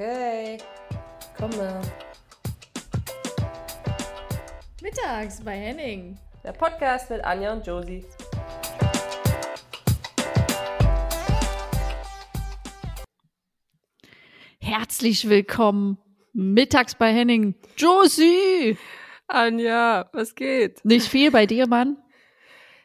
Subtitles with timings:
[0.00, 0.58] Okay,
[1.36, 1.82] komme.
[4.80, 6.16] Mittags bei Henning.
[6.44, 8.04] Der Podcast mit Anja und Josie.
[14.60, 15.98] Herzlich willkommen.
[16.32, 17.56] Mittags bei Henning.
[17.76, 18.78] Josie!
[19.26, 20.84] Anja, was geht?
[20.84, 21.96] Nicht viel bei dir, Mann?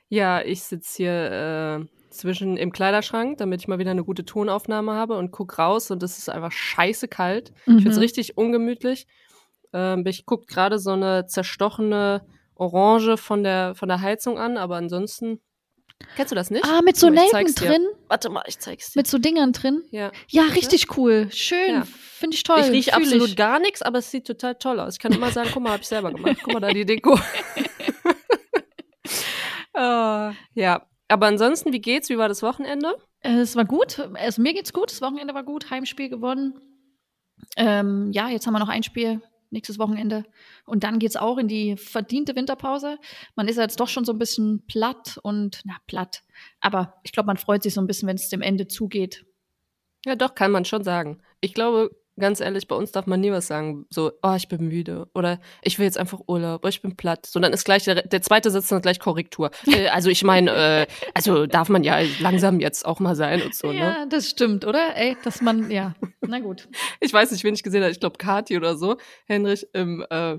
[0.10, 4.94] Ja, ich sitze hier äh, zwischen im Kleiderschrank, damit ich mal wieder eine gute Tonaufnahme
[4.94, 7.52] habe und guck raus und es ist einfach scheiße kalt.
[7.66, 7.78] Mhm.
[7.78, 9.08] Ich finde es richtig ungemütlich.
[9.74, 14.76] Ähm, ich guck gerade so eine zerstochene Orange von der von der Heizung an, aber
[14.76, 15.42] ansonsten
[16.16, 16.66] kennst du das nicht?
[16.66, 17.86] Ah, mit so ich Nelken drin?
[18.08, 19.00] Warte mal, ich zeig's dir.
[19.00, 19.84] Mit so Dingern drin?
[19.92, 20.12] ja.
[20.30, 21.30] Ja, richtig cool.
[21.32, 21.76] Schön.
[21.76, 21.84] Ja.
[21.86, 22.60] Finde ich toll.
[22.62, 23.36] Ich rieche absolut ich.
[23.36, 24.94] gar nichts, aber es sieht total toll aus.
[24.94, 26.38] Ich kann immer sagen, guck mal, hab ich selber gemacht.
[26.44, 27.20] Guck mal da die Deko.
[29.76, 32.10] Ah, ja, aber ansonsten, wie geht's?
[32.10, 32.96] Wie war das Wochenende?
[33.22, 34.00] Äh, Es war gut.
[34.16, 34.92] Also mir geht's gut.
[34.92, 35.70] Das Wochenende war gut.
[35.70, 36.60] Heimspiel gewonnen.
[37.58, 40.26] Ähm, ja, jetzt haben wir noch ein Spiel nächstes Wochenende.
[40.66, 42.98] Und dann geht's auch in die verdiente Winterpause.
[43.36, 46.24] Man ist jetzt doch schon so ein bisschen platt und, na, platt.
[46.60, 49.26] Aber ich glaube, man freut sich so ein bisschen, wenn es dem Ende zugeht.
[50.06, 51.22] Ja, doch, kann man schon sagen.
[51.40, 53.86] Ich glaube, ganz ehrlich, bei uns darf man nie was sagen.
[53.90, 55.08] So, oh, ich bin müde.
[55.14, 56.62] Oder ich will jetzt einfach Urlaub.
[56.62, 57.26] Oder ich bin platt.
[57.26, 59.52] So, dann ist gleich der, der zweite Satz dann gleich Korrektur.
[59.66, 63.56] Äh, also ich meine, äh, also darf man ja langsam jetzt auch mal sein und
[63.56, 63.80] so, ne?
[63.80, 64.96] Ja, das stimmt, oder?
[64.96, 66.68] Ey, dass man, ja, na gut.
[67.00, 70.38] ich weiß nicht, wen ich gesehen habe, ich glaube Kati oder so, Henrich, im, äh,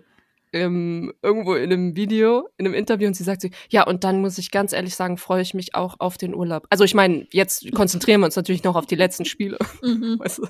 [0.52, 4.20] im, irgendwo in einem Video, in einem Interview und sie sagt sie, ja, und dann
[4.20, 6.66] muss ich ganz ehrlich sagen, freue ich mich auch auf den Urlaub.
[6.70, 9.58] Also ich meine, jetzt konzentrieren wir uns natürlich noch auf die letzten Spiele.
[9.82, 10.18] Mhm.
[10.20, 10.46] Weißt du?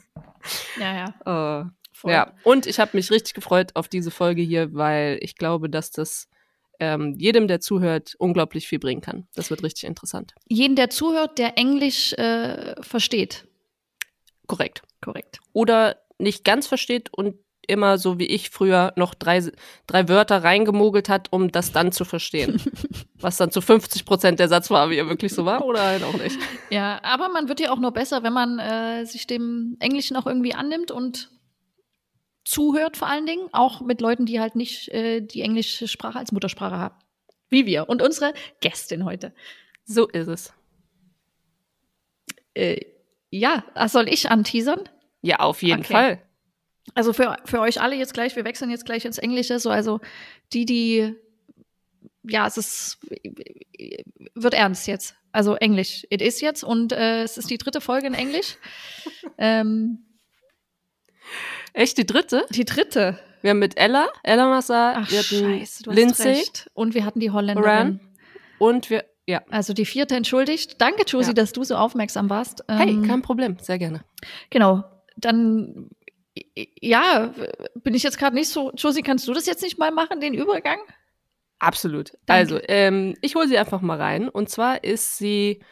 [0.79, 1.71] Ja, ja.
[2.05, 5.71] äh, ja, und ich habe mich richtig gefreut auf diese Folge hier, weil ich glaube,
[5.71, 6.29] dass das
[6.81, 9.27] ähm, jedem, der zuhört, unglaublich viel bringen kann.
[9.35, 10.35] Das wird richtig interessant.
[10.49, 13.47] Jeden, der zuhört, der Englisch äh, versteht.
[14.47, 14.83] Korrekt.
[15.01, 15.41] Korrekt.
[15.53, 17.37] oder nicht ganz versteht und
[17.69, 19.43] immer so wie ich früher noch drei,
[19.87, 22.61] drei Wörter reingemogelt hat, um das dann zu verstehen.
[23.21, 26.03] Was dann zu 50 Prozent der Satz war, wie er wirklich so war, oder halt
[26.03, 26.39] auch nicht.
[26.71, 30.27] Ja, aber man wird ja auch noch besser, wenn man äh, sich dem Englischen auch
[30.27, 31.31] irgendwie annimmt und
[32.45, 36.33] zuhört vor allen Dingen, auch mit Leuten, die halt nicht äh, die englische Sprache als
[36.33, 36.95] Muttersprache haben.
[37.49, 39.33] Wie wir und unsere Gästin heute.
[39.85, 40.53] So ist es.
[42.55, 42.81] Äh,
[43.31, 44.81] ja, soll ich anteasern?
[45.23, 45.93] Ja, auf jeden Okay.
[45.93, 46.23] Fall.
[46.95, 50.01] Also für, für euch alle jetzt gleich, wir wechseln jetzt gleich ins Englische, so also
[50.53, 51.15] die, die,
[52.23, 52.99] ja, es ist,
[54.35, 55.17] wird ernst jetzt.
[55.33, 58.57] Also Englisch, it is jetzt und äh, es ist die dritte Folge in Englisch.
[59.39, 60.05] ähm,
[61.73, 62.45] Echt die dritte?
[62.51, 63.19] die dritte.
[63.41, 66.71] Wir haben mit Ella, Ella Massa, Ach wir hatten scheiße, du hast Lindsay recht.
[66.75, 67.63] Und wir hatten die Holländerin.
[67.65, 68.01] Moran.
[68.59, 69.43] und wir, ja.
[69.51, 70.81] Also die vierte entschuldigt.
[70.81, 71.35] Danke, Josie, Ja.
[71.35, 72.63] dass du so aufmerksam warst.
[72.69, 74.05] Hey, Ähm, kein Problem, sehr gerne.
[74.51, 74.85] Genau.
[75.17, 75.91] Dann,
[76.81, 77.33] ja,
[77.75, 78.73] bin ich jetzt gerade nicht so.
[78.73, 80.79] Josie, kannst du das jetzt nicht mal machen, den Übergang?
[81.59, 82.13] Absolut.
[82.27, 82.55] Danke.
[82.55, 84.29] Also, ähm, ich hole sie einfach mal rein.
[84.29, 85.63] Und zwar ist sie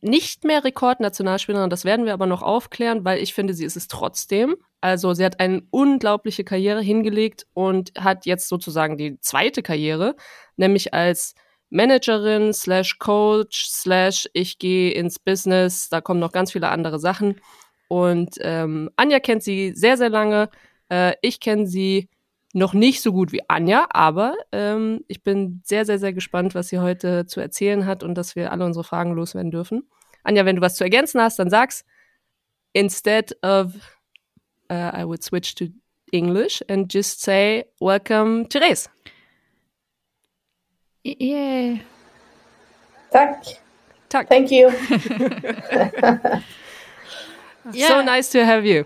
[0.00, 3.88] nicht mehr Rekordnationalspielerin, das werden wir aber noch aufklären, weil ich finde, sie ist es
[3.88, 4.56] trotzdem.
[4.80, 10.14] Also sie hat eine unglaubliche Karriere hingelegt und hat jetzt sozusagen die zweite Karriere,
[10.56, 11.34] nämlich als
[11.70, 17.40] Managerin slash Coach slash ich gehe ins Business, da kommen noch ganz viele andere Sachen.
[17.88, 20.50] Und ähm, Anja kennt sie sehr, sehr lange.
[20.90, 22.08] Äh, ich kenne sie
[22.52, 26.68] noch nicht so gut wie Anja, aber ähm, ich bin sehr, sehr, sehr gespannt, was
[26.68, 29.88] sie heute zu erzählen hat und dass wir alle unsere Fragen loswerden dürfen.
[30.22, 31.84] Anja, wenn du was zu ergänzen hast, dann sag's.
[32.74, 33.74] Instead of
[34.70, 35.68] uh, I would switch to
[36.12, 38.88] English and just say welcome, Therese.
[41.04, 41.78] Yeah.
[43.10, 43.44] Tack.
[44.08, 44.28] Tack.
[44.28, 44.70] Thank you.
[47.72, 48.84] So nice to have you.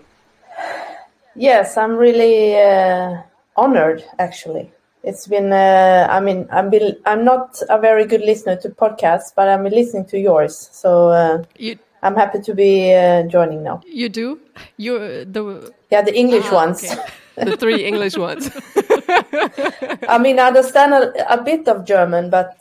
[1.35, 3.17] Yes, I'm really uh,
[3.55, 4.03] honored.
[4.19, 4.71] Actually,
[5.03, 5.51] it's been.
[5.51, 6.69] Uh, I mean, I'm.
[6.69, 10.69] Be- I'm not a very good listener to podcasts, but I'm listening to yours.
[10.71, 13.81] So uh, You I'm happy to be uh, joining now.
[13.85, 14.39] you do?
[14.77, 16.83] You're the Yeah, the English Ah, ones.
[16.83, 17.01] okay.
[17.35, 18.51] The three English ones.
[20.07, 22.53] I mean, I understand a, a bit of German, but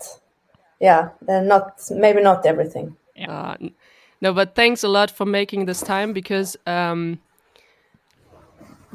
[0.80, 1.78] yeah, not.
[1.90, 2.96] Maybe not everything.
[3.28, 3.74] Uh, n-
[4.22, 7.18] no, but thanks a lot for making this time because um,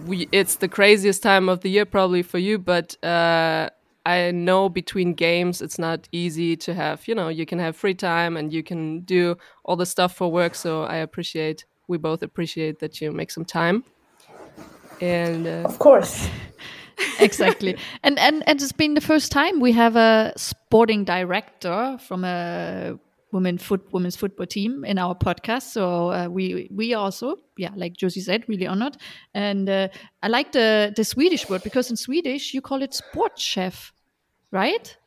[0.06, 2.58] we it's the craziest time of the year probably for you.
[2.58, 3.70] But uh,
[4.06, 7.10] I know between games it's not easy to have.
[7.10, 10.32] You know, you can have free time and you can do all the stuff for
[10.32, 10.56] work.
[10.56, 11.66] So I appreciate.
[11.90, 13.84] We both appreciate that you make some time.
[15.02, 16.30] And uh, Of course.
[17.20, 17.78] exactly.
[18.02, 22.98] and and and it's been the first time we have a sporting director from a
[23.32, 25.64] women foot women's football team in our podcast.
[25.64, 28.98] So uh, we we also yeah, like Josie said, really honored.
[29.34, 29.88] And uh,
[30.24, 33.92] I like the the Swedish word because in Swedish you call it sportchef,
[34.52, 34.98] right?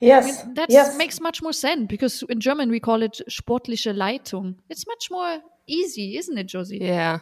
[0.00, 0.96] Yes, I mean, that yes.
[0.96, 4.54] makes much more sense because in German we call it sportliche Leitung.
[4.68, 6.78] It's much more easy, isn't it, Josie?
[6.80, 7.20] Yeah.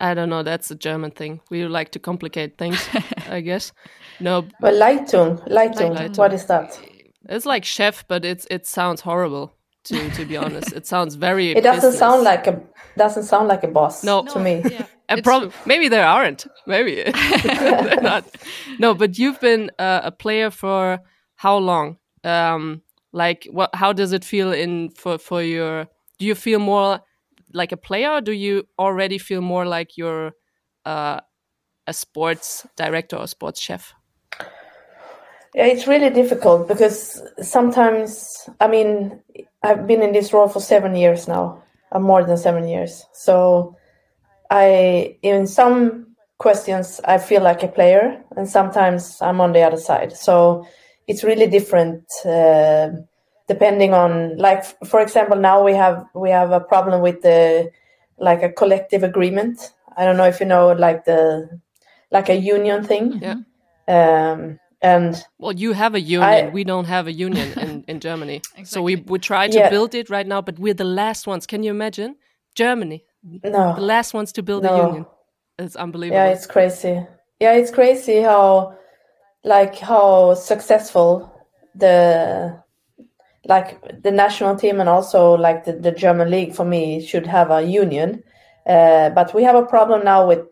[0.00, 0.42] I don't know.
[0.42, 1.40] That's a German thing.
[1.50, 2.88] We like to complicate things,
[3.30, 3.72] I guess.
[4.20, 6.18] No, but Leitung, Leitung, Leitung.
[6.18, 6.78] what is that?
[7.28, 9.54] it's like chef, but it's it sounds horrible.
[9.84, 11.50] To to be honest, it sounds very.
[11.52, 11.98] It doesn't business.
[11.98, 12.60] sound like a
[12.96, 14.24] doesn't sound like a boss No.
[14.24, 14.62] to me.
[14.70, 14.86] Yeah.
[15.08, 16.46] And prob- maybe there aren't.
[16.66, 17.02] Maybe
[17.42, 18.24] they're not.
[18.78, 21.00] No, but you've been uh, a player for
[21.36, 21.98] how long?
[22.22, 22.80] Um,
[23.12, 23.74] like, what?
[23.74, 25.86] How does it feel in for for your?
[26.18, 27.00] Do you feel more
[27.52, 28.10] like a player?
[28.12, 30.32] Or do you already feel more like you're
[30.86, 31.20] uh,
[31.86, 33.92] a sports director or sports chef?
[35.54, 39.20] Yeah, it's really difficult because sometimes, I mean,
[39.64, 41.62] I've been in this role for seven years now,
[41.92, 43.04] uh, more than seven years.
[43.12, 43.76] So
[44.50, 49.78] I, in some questions, I feel like a player, and sometimes I'm on the other
[49.78, 50.12] side.
[50.16, 50.66] So
[51.08, 52.90] it's really different uh,
[53.48, 57.70] depending on, like, for example, now we have we have a problem with the
[58.18, 59.72] like a collective agreement.
[59.96, 61.60] I don't know if you know, like the
[62.10, 63.20] like a union thing.
[63.22, 63.36] Yeah.
[63.88, 66.22] Um, and Well, you have a union.
[66.22, 67.52] I- we don't have a union
[67.86, 68.42] in, in Germany.
[68.64, 69.12] So we, Exactly.
[69.12, 69.70] we try to Yeah.
[69.70, 71.46] build it right now, but we're the last ones.
[71.46, 72.16] Can you imagine?
[72.54, 73.04] Germany,
[73.42, 75.06] no, the last ones to build a union.
[75.58, 76.20] It's unbelievable.
[76.20, 77.04] Yeah, it's crazy.
[77.40, 78.76] Yeah, it's crazy how
[79.42, 81.30] like how successful
[81.74, 82.62] the
[83.46, 87.50] like the national team and also like the, the German league for me should have
[87.50, 88.22] a union.
[88.66, 90.46] Uh, but we have a problem now with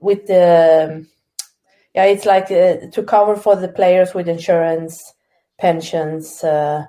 [0.00, 1.06] with the
[1.94, 5.12] yeah, it's like uh, to cover for the players with insurance,
[5.58, 6.84] pensions, uh,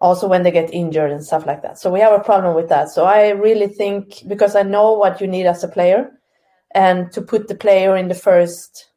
[0.00, 1.78] also when they get injured and stuff like that.
[1.78, 2.90] So we have a problem with that.
[2.90, 6.10] So I really think because I know what you need as a player,
[6.74, 8.90] and to put the player in the first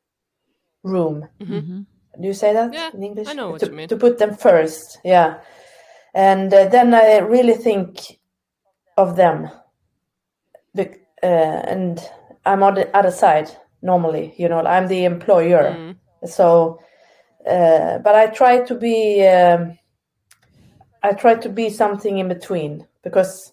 [0.83, 1.27] room.
[1.39, 1.85] Mhm.
[2.21, 3.27] Do you say that Yeah, in English?
[3.27, 3.87] I know what to, you mean.
[3.87, 5.39] To put them first, yeah.
[6.13, 8.19] And uh, then I really think
[8.97, 9.49] of them.
[10.75, 11.99] Bec- uh, and
[12.45, 13.49] I'm on the other side
[13.81, 15.75] normally, you know, I'm the employer.
[15.75, 15.95] Mm.
[16.29, 16.79] So,
[17.47, 19.77] uh, but I try to be, um,
[21.01, 23.51] I try to be something in between because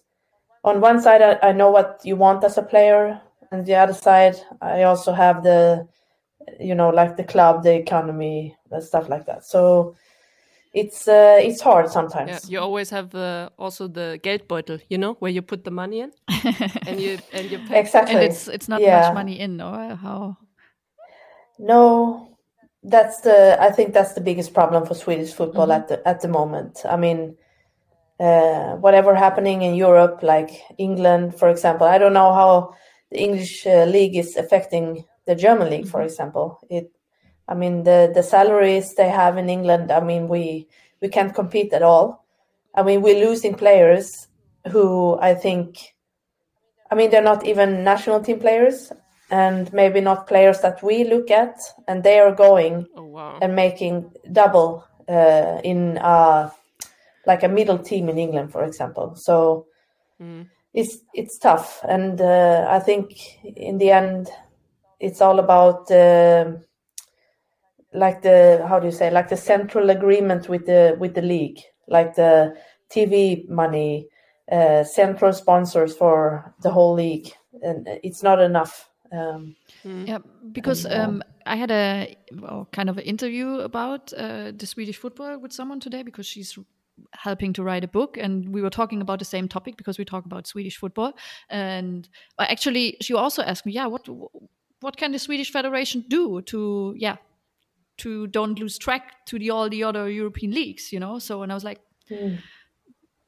[0.63, 3.19] on one side I, I know what you want as a player,
[3.51, 5.87] and the other side I also have the,
[6.59, 9.43] you know, like the club, the economy, and stuff like that.
[9.45, 9.95] So
[10.73, 12.29] it's uh, it's hard sometimes.
[12.29, 15.99] Yeah, you always have the also the Geldbeutel, you know, where you put the money
[15.99, 16.11] in,
[16.87, 17.79] and you and you pay.
[17.79, 18.15] Exactly.
[18.15, 19.01] and it's it's not Yeah.
[19.01, 20.37] much money in, or how?
[21.59, 22.30] No,
[22.83, 23.57] that's the.
[23.61, 25.75] I think that's the biggest problem for Swedish football Mhm.
[25.75, 26.81] at the at the moment.
[26.85, 27.37] I mean,
[28.19, 31.87] uh, whatever happening in Europe, like England, for example.
[31.87, 32.73] I don't know how
[33.11, 36.59] the English uh, league is affecting the German league, for example.
[36.69, 36.91] It.
[37.47, 39.91] I mean, the the salaries they have in England.
[39.91, 40.67] I mean, we
[41.01, 42.25] we can't compete at all.
[42.75, 44.27] I mean, we're losing players
[44.71, 45.93] who I think.
[46.91, 48.91] I mean, they're not even national team players
[49.31, 51.57] and maybe not players that we look at,
[51.87, 53.39] and they are going Oh wow!
[53.41, 56.49] and making double uh, in uh,
[57.25, 59.15] like a middle team in England, for example.
[59.15, 59.67] So
[60.21, 60.45] Mm.
[60.73, 63.11] it's it's tough, and uh, I think
[63.43, 64.29] in the end,
[64.99, 65.89] it's all about
[67.93, 71.59] like the how do you say like the central agreement with the with the league,
[71.87, 72.55] like the
[72.89, 74.07] TV money,
[74.51, 78.90] uh, central sponsors for the whole league, and it's not enough.
[79.11, 80.19] Um, Yeah,
[80.51, 84.97] because And, um, I had a well, kind of an interview about uh, the Swedish
[84.97, 86.57] football with someone today because she's
[87.13, 90.05] helping to write a book, and we were talking about the same topic because we
[90.05, 91.13] talk about Swedish football.
[91.49, 94.07] And well, actually, she also asked me, yeah, what
[94.81, 97.17] what can the Swedish federation do to yeah
[97.97, 101.19] to don't lose track to the all the other European leagues, you know?
[101.19, 101.79] So, and I was like,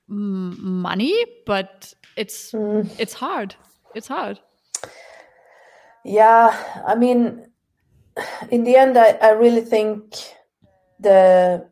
[0.10, 2.90] mm, money, but it's mm.
[3.00, 3.56] it's hard.
[3.96, 4.40] It's hard.
[6.04, 7.48] Yeah, I mean,
[8.52, 10.16] in the end, I, I really think
[11.00, 11.70] the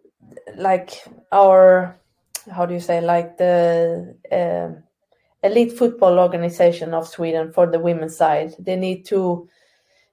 [0.56, 2.00] like our
[2.52, 4.84] how do you say like the um
[5.44, 9.50] elite football organization of Sweden for the women's side, they need to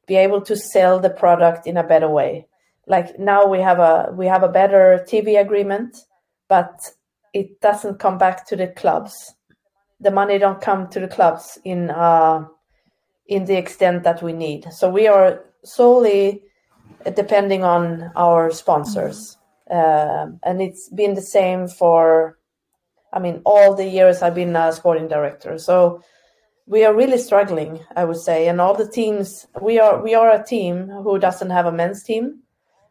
[0.07, 2.47] be able to sell the product in a better way.
[2.87, 5.97] Like now we have a we have a better TV agreement,
[6.49, 6.91] but
[7.35, 9.35] it doesn't come back to the clubs.
[10.01, 12.47] The money don't come to the clubs in uh
[13.29, 14.73] in the extent that we need.
[14.73, 16.43] So we are solely
[17.15, 19.37] depending on our sponsors,
[19.71, 22.39] um, and it's been the same for
[23.13, 25.59] I mean, all the years I've been a sporting director.
[25.59, 26.03] So
[26.67, 28.49] we are really struggling, I would say.
[28.49, 32.03] And all the teams, we are we are a team who doesn't have a men's
[32.03, 32.41] team.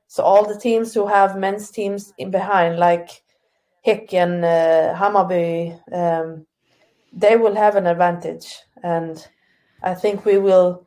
[0.08, 3.22] So all the teams who have men's teams in behind, like
[3.86, 6.46] Häcken, uh, Hammarby, um,
[7.13, 8.48] they will have an advantage,
[8.84, 9.27] and
[9.84, 10.86] I think we will,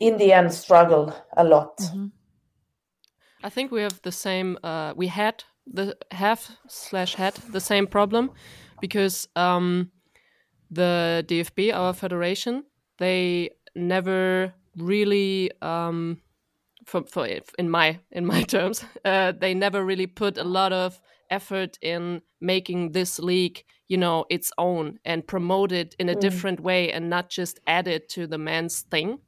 [0.00, 1.78] in the end, struggle a lot.
[1.78, 2.06] Mm-hmm.
[3.42, 4.58] I think we have the same.
[4.62, 8.30] Uh, we had the have slash had the same problem
[8.80, 9.90] because um,
[10.70, 12.64] the DFB, our federation,
[12.98, 16.20] they never really um,
[16.86, 17.26] for, for
[17.58, 21.00] in my in my terms, uh, they never really put a lot of
[21.30, 26.20] effort in making this league, you know, its own and promote it in a mm.
[26.20, 29.18] different way and not just add it to the men's thing.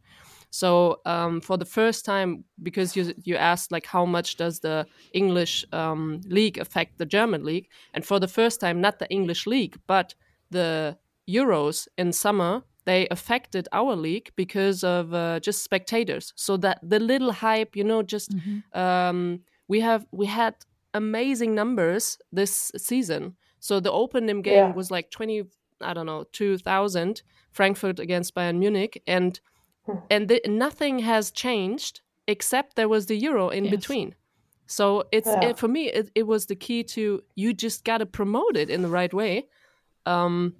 [0.50, 4.86] So um, for the first time, because you you asked like how much does the
[5.12, 9.46] English um, league affect the German league, and for the first time, not the English
[9.46, 10.14] league, but
[10.50, 10.96] the
[11.28, 16.32] Euros in summer they affected our league because of uh, just spectators.
[16.36, 18.78] So that the little hype, you know, just mm-hmm.
[18.78, 20.54] um, we have we had
[20.96, 23.36] amazing numbers this season.
[23.60, 24.72] So the opening game yeah.
[24.72, 25.44] was like twenty,
[25.80, 27.22] I don't know, two thousand.
[27.52, 29.40] Frankfurt against Bayern Munich, and
[29.86, 29.98] hmm.
[30.10, 33.70] and the, nothing has changed except there was the Euro in yes.
[33.70, 34.14] between.
[34.66, 35.50] So it's yeah.
[35.50, 38.68] it, for me, it, it was the key to you just got to promote it
[38.68, 39.46] in the right way.
[40.04, 40.54] Um,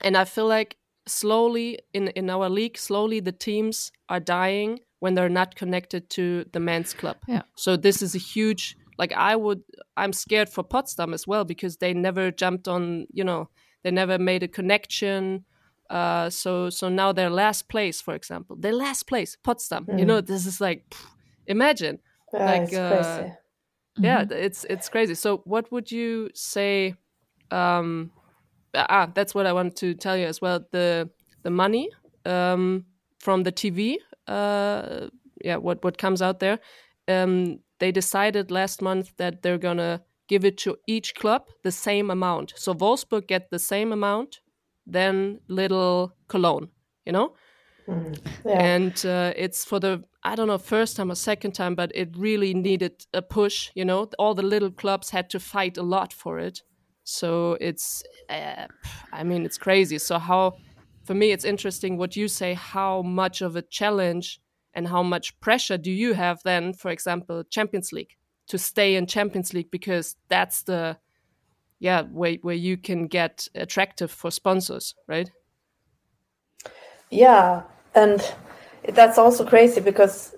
[0.00, 0.76] and I feel like
[1.08, 6.44] slowly in in our league slowly the teams are dying when they're not connected to
[6.52, 7.42] the men's club yeah.
[7.56, 9.62] so this is a huge like i would
[9.96, 13.48] i'm scared for potsdam as well because they never jumped on you know
[13.82, 15.44] they never made a connection
[15.90, 19.98] uh, so so now they're last place for example they're last place potsdam mm.
[19.98, 21.06] you know this is like pff,
[21.46, 21.98] imagine
[22.34, 23.24] yeah, like uh,
[23.96, 24.44] yeah mm -hmm.
[24.46, 26.94] it's it's crazy so what would you say
[27.50, 28.10] um
[28.74, 30.60] ah, that's what I wanted to tell you as well.
[30.70, 31.10] The
[31.42, 31.90] the money
[32.24, 32.84] um,
[33.18, 35.08] from the TV, uh,
[35.44, 36.58] yeah, what what comes out there.
[37.06, 42.10] Um, they decided last month that they're gonna give it to each club the same
[42.10, 42.52] amount.
[42.56, 44.40] So Wolfsburg get the same amount,
[44.86, 46.68] then little Cologne,
[47.06, 47.34] you know.
[47.88, 48.62] Mm, yeah.
[48.62, 52.14] And uh, it's for the I don't know first time or second time, but it
[52.16, 53.70] really needed a push.
[53.74, 56.62] You know, all the little clubs had to fight a lot for it.
[57.04, 58.66] So it's, uh,
[59.12, 59.98] I mean, it's crazy.
[59.98, 60.56] So how,
[61.04, 62.52] for me, it's interesting what you say.
[62.52, 64.40] How much of a challenge
[64.78, 68.14] and how much pressure do you have then, for example, Champions League
[68.46, 70.96] to stay in Champions League because that's the,
[71.80, 75.30] yeah, where where you can get attractive for sponsors, right?
[77.10, 78.20] Yeah, and
[78.94, 80.36] that's also crazy because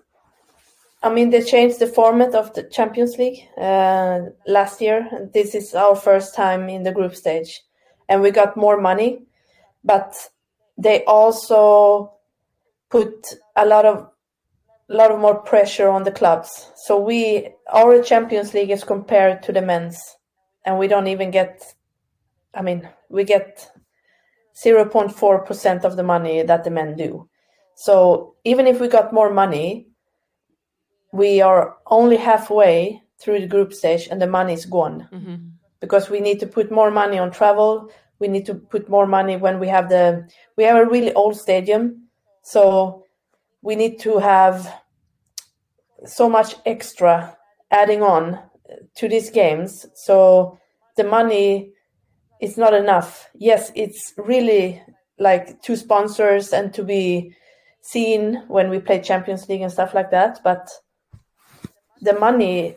[1.03, 5.29] I mean, they changed the format of the Champions League uh, last year.
[5.35, 7.61] This is our first time in the group stage,
[8.09, 9.27] and we got more money.
[9.85, 10.15] But
[10.79, 12.15] they also
[12.89, 14.10] put a lot of
[14.91, 16.71] a lot of more pressure on the clubs.
[16.77, 20.17] So we our Champions League is compared to the men's,
[20.65, 21.63] and we don't even get.
[22.53, 23.71] I mean, we get
[24.59, 27.29] zero point four percent of the money that the men do.
[27.77, 29.89] So even if we got more money,
[31.13, 35.37] we are only halfway through the group stage and the money is gone mm-hmm.
[35.81, 39.37] because we need to put more money on travel we need to put more money
[39.37, 42.09] when we have the we have a really old stadium
[42.43, 43.05] so
[43.63, 44.80] we need to have
[46.05, 47.37] so much extra
[47.71, 48.39] adding on
[48.97, 50.59] to these games so
[50.97, 51.73] the money
[52.41, 54.83] is not enough yes it's really
[55.19, 57.35] like two sponsors and to be
[57.83, 60.71] seen when we play champions league and stuff like that but
[62.01, 62.77] the money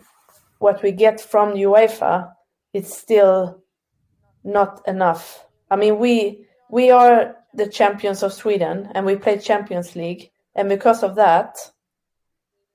[0.60, 2.32] what we get from UEFA
[2.74, 3.62] it's still
[4.44, 5.46] not enough.
[5.70, 10.70] I mean we we are the champions of Sweden and we play Champions League and
[10.70, 11.56] because of that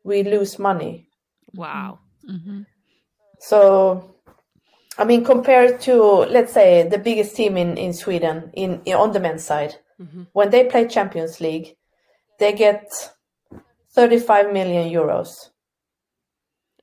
[0.09, 1.09] we lose money.
[1.55, 2.01] Wow.
[2.29, 2.63] Mm-hmm.
[3.41, 4.17] So
[4.99, 5.95] I mean compared to
[6.37, 10.25] let's say the biggest team in in Sweden in, in on the men's side mm-hmm.
[10.33, 11.77] when they play Champions League
[12.41, 12.91] they get
[13.95, 15.51] 35 million euros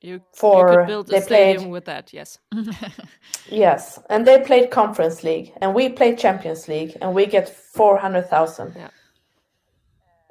[0.05, 2.37] you, for you could build a stadium played, with that, yes.
[3.49, 7.97] yes, and they played Conference League, and we played Champions League, and we get four
[7.97, 8.75] hundred thousand.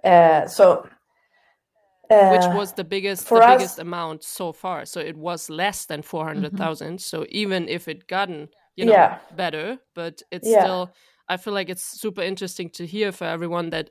[0.04, 0.42] Yeah.
[0.44, 0.88] Uh, so.
[2.10, 4.84] Uh, Which was the biggest the us, biggest amount so far?
[4.84, 6.98] So it was less than four hundred thousand.
[6.98, 7.18] mm mm-hmm.
[7.18, 9.18] So even if it gotten you know yeah.
[9.36, 10.62] better, but it's yeah.
[10.62, 10.90] still.
[11.28, 13.88] I feel like it's super interesting to hear for everyone that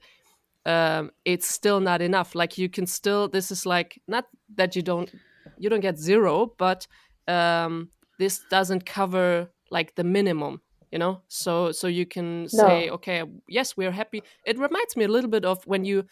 [0.65, 2.35] um, it's still not enough.
[2.35, 3.27] Like you can still.
[3.27, 5.11] This is like not that you don't
[5.57, 6.87] you don't get zero, but
[7.27, 7.89] um,
[8.19, 10.61] this doesn't cover like the minimum.
[10.93, 12.93] you know so so you can say No.
[12.93, 16.05] okay yes we're happy it reminds me a little bit of when you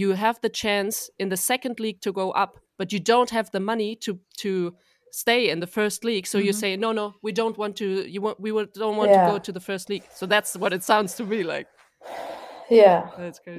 [0.00, 3.48] you have the chance in the second league to go up but you don't have
[3.50, 4.50] the money to to
[5.12, 6.60] stay in the first league so you Mhm.
[6.62, 9.26] say no no we don't want to you want we don't want Yeah.
[9.26, 11.68] to go to the first league so that's what it sounds to me like
[12.70, 13.00] Yeah.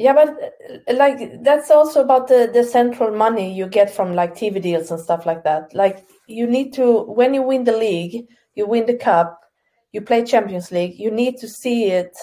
[0.05, 4.33] Yeah, but uh, like that's also about the the central money you get from like
[4.33, 5.73] TV deals and stuff like that.
[5.73, 6.85] Like you need to
[7.17, 8.25] when you win the league,
[8.57, 9.29] you win the cup,
[9.93, 12.17] you play Champions League, you need to see it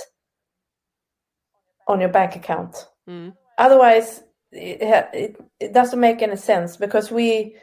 [1.86, 2.74] on your bank account.
[3.08, 3.32] mm.
[3.62, 4.82] Otherwise, it,
[5.14, 7.54] it it doesn't make any sense because we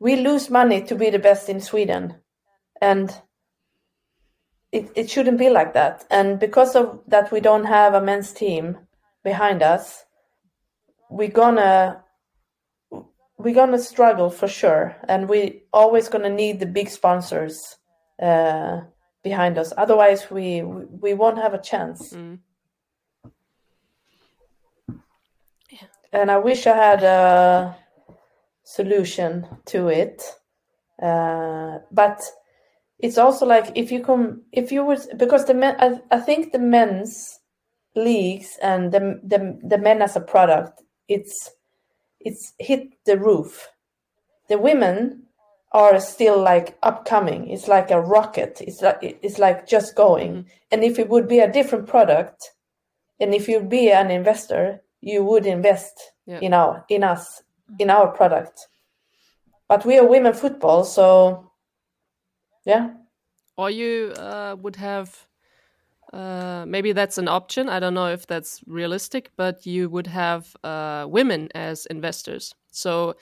[0.00, 2.16] we lose money to be the best in Sweden,
[2.82, 3.22] and
[4.72, 6.04] it it shouldn't be like that.
[6.10, 8.76] And because of that, we don't have a men's team
[9.22, 10.04] behind us.
[11.08, 12.02] We're gonna
[13.38, 17.76] we're gonna struggle for sure, and we always gonna need the big sponsors
[18.20, 18.80] uh,
[19.22, 19.72] behind us.
[19.76, 22.12] Otherwise, we we won't have a chance.
[22.12, 22.40] Mm.
[26.14, 27.76] And I wish I had a
[28.62, 30.22] solution to it.
[31.02, 32.22] Uh, but
[33.00, 36.52] it's also like if you come, if you would, because the men, I, I think
[36.52, 37.40] the men's
[37.96, 41.50] leagues and the, the the men as a product, it's
[42.20, 43.68] it's hit the roof.
[44.48, 45.24] The women
[45.72, 47.50] are still like upcoming.
[47.50, 48.60] It's like a rocket.
[48.60, 50.46] It's like it's like just going.
[50.70, 52.52] And if it would be a different product,
[53.18, 56.40] and if you'd be an investor, you would invest Yeah.
[56.40, 57.42] in our in us
[57.78, 58.68] in our product.
[59.68, 61.50] But we are women football, so
[62.64, 62.90] yeah.
[63.56, 65.26] or you uh, would have
[66.12, 70.54] uh, maybe that's an option i don't know if that's realistic but you would have
[70.62, 73.14] uh, women as investors so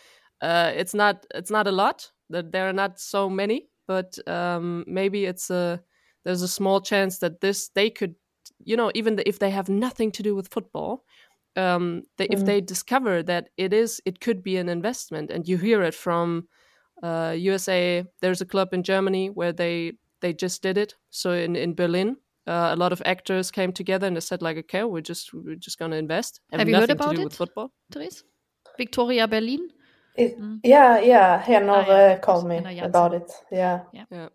[0.42, 4.84] uh, it's not it's not a lot that there are not so many but um,
[4.86, 5.80] maybe it's a
[6.24, 8.14] there's a small chance that this they could
[8.64, 11.04] you know even if they have nothing to do with football
[11.56, 12.47] um, they, if Mm.
[12.47, 16.49] they discover that it is it could be an investment and you hear it from
[17.02, 21.56] uh, USA there's a club in Germany where they they just did it so in
[21.56, 25.00] in Berlin uh, a lot of actors came together and they said like okay we're
[25.08, 27.25] just we're just gonna invest Have you heard nothing to about do it?
[27.25, 28.25] with football Therese?
[28.78, 29.69] Viktoria Berlin?
[30.15, 30.60] It, Mm.
[30.62, 31.38] Yeah, yeah.
[31.38, 32.15] Henner Ah, yeah.
[32.15, 33.32] uh, called me Henner about it.
[33.50, 33.80] Yeah.
[33.93, 34.28] yeah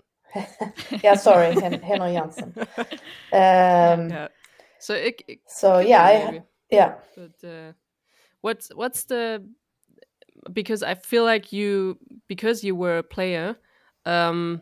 [1.03, 2.53] Yeah, sorry, Hen- Henner Jansen.
[3.34, 4.27] Um, yeah
[4.80, 6.43] so it, it So could yeah, I, maybe.
[6.69, 6.95] Yeah.
[7.15, 7.73] but uh,
[8.41, 9.43] what's what's the
[10.53, 13.58] because I feel like you because you were a player
[14.06, 14.62] um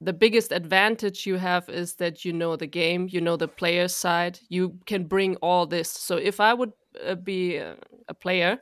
[0.00, 3.88] the biggest advantage you have is that you know the game you know the player
[3.88, 6.72] side you can bring all this so if I would
[7.04, 7.74] uh, be uh,
[8.08, 8.58] a player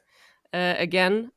[0.53, 1.31] uh, again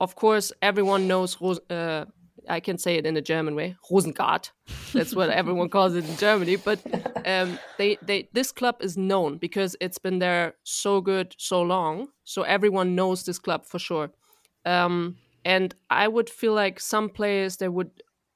[0.00, 2.04] of course everyone knows Ros- uh,
[2.48, 4.50] I can say it in a German way Rosengard
[4.92, 6.56] that's what everyone calls it in Germany.
[6.56, 6.80] But
[7.26, 12.08] um, they they this club is known because it's been there so good so long.
[12.24, 14.10] So everyone knows this club for sure.
[14.64, 17.90] Um, and i would feel like some players they would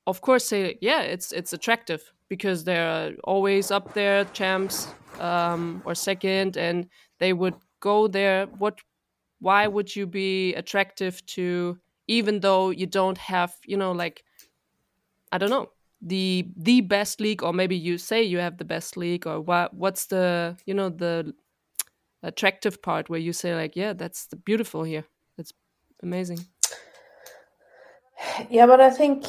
[0.06, 4.86] of course say yeah it's it's attractive because they're always up there champs
[5.18, 8.46] um, or second and they would go there.
[8.46, 8.78] What
[9.40, 14.24] why would you be attractive to even though you don't have you know like
[15.30, 18.96] i don't know the the best league or maybe you say you have the best
[18.96, 21.32] league or what what's the you know the
[22.22, 25.04] attractive part where you say like yeah that's the beautiful here
[25.38, 25.52] it's
[26.02, 26.38] amazing
[28.50, 29.24] Yeah, but I think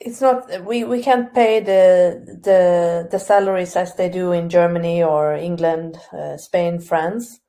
[0.00, 5.02] it's not we, we can't pay the the the salaries as they do in Germany
[5.02, 7.40] or England, uh, Spain, France.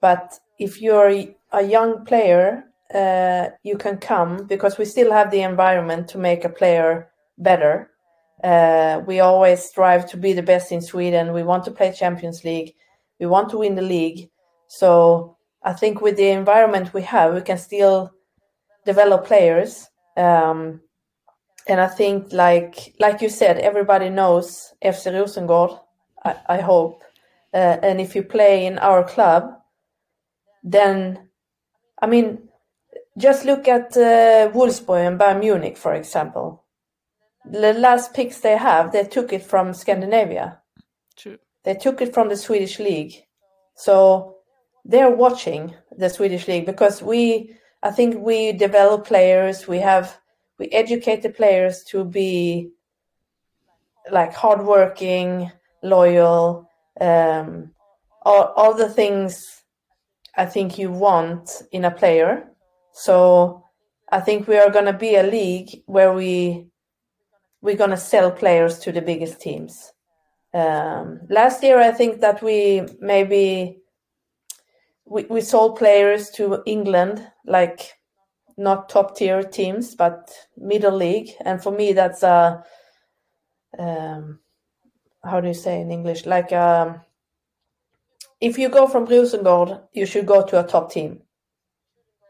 [0.00, 1.12] But if you're
[1.52, 6.44] a young player, uh, you can come because we still have the environment to make
[6.44, 7.90] a player better.
[8.42, 11.32] Uh, we always strive to be the best in Sweden.
[11.32, 12.74] We want to play Champions League.
[13.20, 14.30] We want to win the league.
[14.68, 18.10] So I think with the environment we have, we can still
[18.84, 19.88] develop players.
[20.16, 20.80] Um,
[21.68, 25.78] and I think, like like you said, everybody knows FC Rosengård.
[26.24, 27.02] I, I hope.
[27.54, 29.52] Uh, and if you play in our club,
[30.64, 31.28] then,
[32.00, 32.48] I mean,
[33.18, 36.64] just look at uh, Wolfsburg and Bayern Munich, for example.
[37.44, 40.60] The last picks they have, they took it from Scandinavia.
[41.16, 43.14] true They took it from the Swedish league.
[43.74, 44.36] So
[44.84, 49.68] they're watching the Swedish league because we, I think we develop players.
[49.68, 50.18] We have,
[50.58, 52.70] we educate the players to be
[54.10, 56.68] like hardworking, loyal,
[57.00, 57.72] um,
[58.22, 59.62] all, all the things
[60.36, 62.51] I think you want in a player.
[62.92, 63.64] So
[64.10, 66.72] I think we are going to be a league where we
[67.62, 69.92] we're gonna sell players to the biggest teams.
[70.52, 73.78] Um, last year, I think that we maybe
[75.06, 77.92] we, we sold players to England, like
[78.58, 81.30] not top tier teams, but middle league.
[81.44, 82.62] And for me, that's a
[83.78, 84.40] um,
[85.24, 86.26] how do you say in English?
[86.26, 87.00] Like um,
[88.40, 91.22] if you go from Rosengård, you should go to a top team.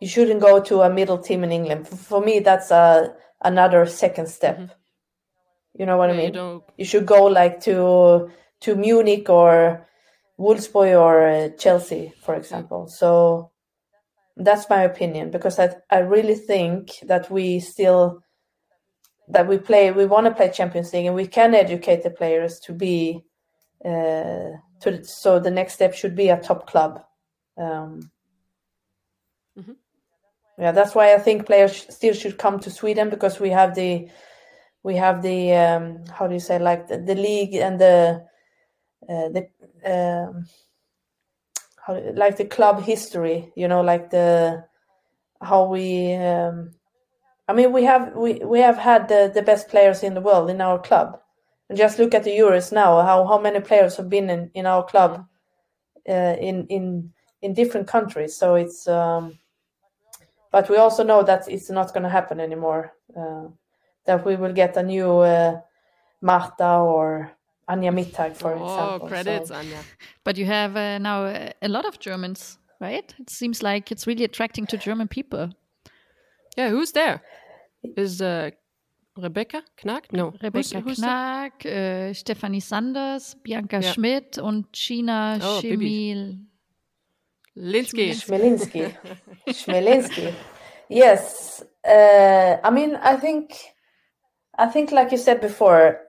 [0.03, 1.87] You shouldn't go to a middle team in England.
[1.87, 4.59] For, me, that's a another second step.
[4.59, 4.73] Mm-hmm.
[5.79, 6.35] You know what yeah, I mean?
[6.35, 8.29] You, you, should go like to
[8.63, 9.87] to Munich or
[10.41, 12.89] Wolfsburg or uh, Chelsea, for example.
[12.89, 13.53] So
[14.37, 18.25] that's my opinion because I I really think that we still
[19.29, 22.59] that we play we want to play Champions League and we can educate the players
[22.65, 23.23] to be
[23.85, 27.05] uh, to so the next step should be a top club.
[27.57, 28.11] Um,
[29.57, 29.75] mm-hmm.
[30.63, 34.09] Yeah, that's why I think players still should come to Sweden because we have the
[34.85, 38.25] we have the um, how do you say like the, the league and the
[39.09, 39.49] uh, the
[39.85, 40.47] um,
[41.85, 44.65] how like the club history you know like the
[45.43, 46.71] how we um,
[47.49, 50.49] i mean we have we, we have had the, the best players in the world
[50.49, 51.19] in our club.
[51.69, 54.67] And just look at the euros now how how many players have been in, in
[54.67, 55.27] our club
[56.09, 58.37] uh, in in in different countries.
[58.37, 59.41] So it's um,
[60.53, 63.49] but we also know that it's not going to happen anymore uh,
[64.05, 65.59] that we will get a new uh,
[66.21, 67.33] marta or
[67.69, 69.01] Anja Mittag, for oh, example.
[69.03, 69.55] Oh, credits, so.
[69.55, 69.79] Anja.
[70.25, 73.15] But you have uh, now uh, a lot of Germans, right?
[73.19, 75.51] It seems like it's really attracting to German people.
[76.57, 77.23] Yeah, who's there?
[77.97, 78.51] Is uh,
[79.17, 80.13] Rebecca Knaak?
[80.13, 80.35] No.
[80.43, 83.93] Rebecca who's, who's Knaak, uh, Stefanie Sanders, Bianca yeah.
[83.93, 86.39] Schmidt und Gina oh, Schemil.
[87.57, 88.11] Linsky.
[88.11, 88.97] Chmielinski.
[89.49, 90.35] Chmielinski.
[90.89, 91.63] Yes.
[91.89, 93.55] Uh, I mean, I think,
[94.59, 96.01] I think, like you said before,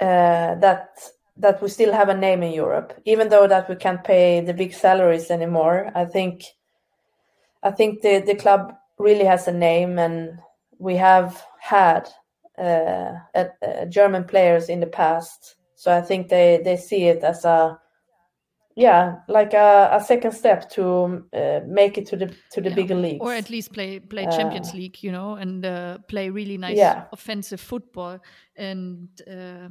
[0.00, 0.98] uh, that
[1.36, 4.52] that we still have a name in Europe, even though that we can't pay the
[4.52, 5.92] big salaries anymore.
[5.94, 6.42] I think
[7.62, 10.40] I think the the club really has a name, and
[10.78, 12.08] we have had
[12.58, 13.12] uh,
[13.88, 15.56] German players in the past.
[15.76, 17.78] So I think they they see it as a
[18.76, 22.74] yeah, like a, a second step to uh, make it to the to the yeah.
[22.74, 26.30] bigger leagues, or at least play play Champions uh, League, you know, and uh, play
[26.30, 27.04] really nice yeah.
[27.12, 28.18] offensive football.
[28.56, 29.68] And uh,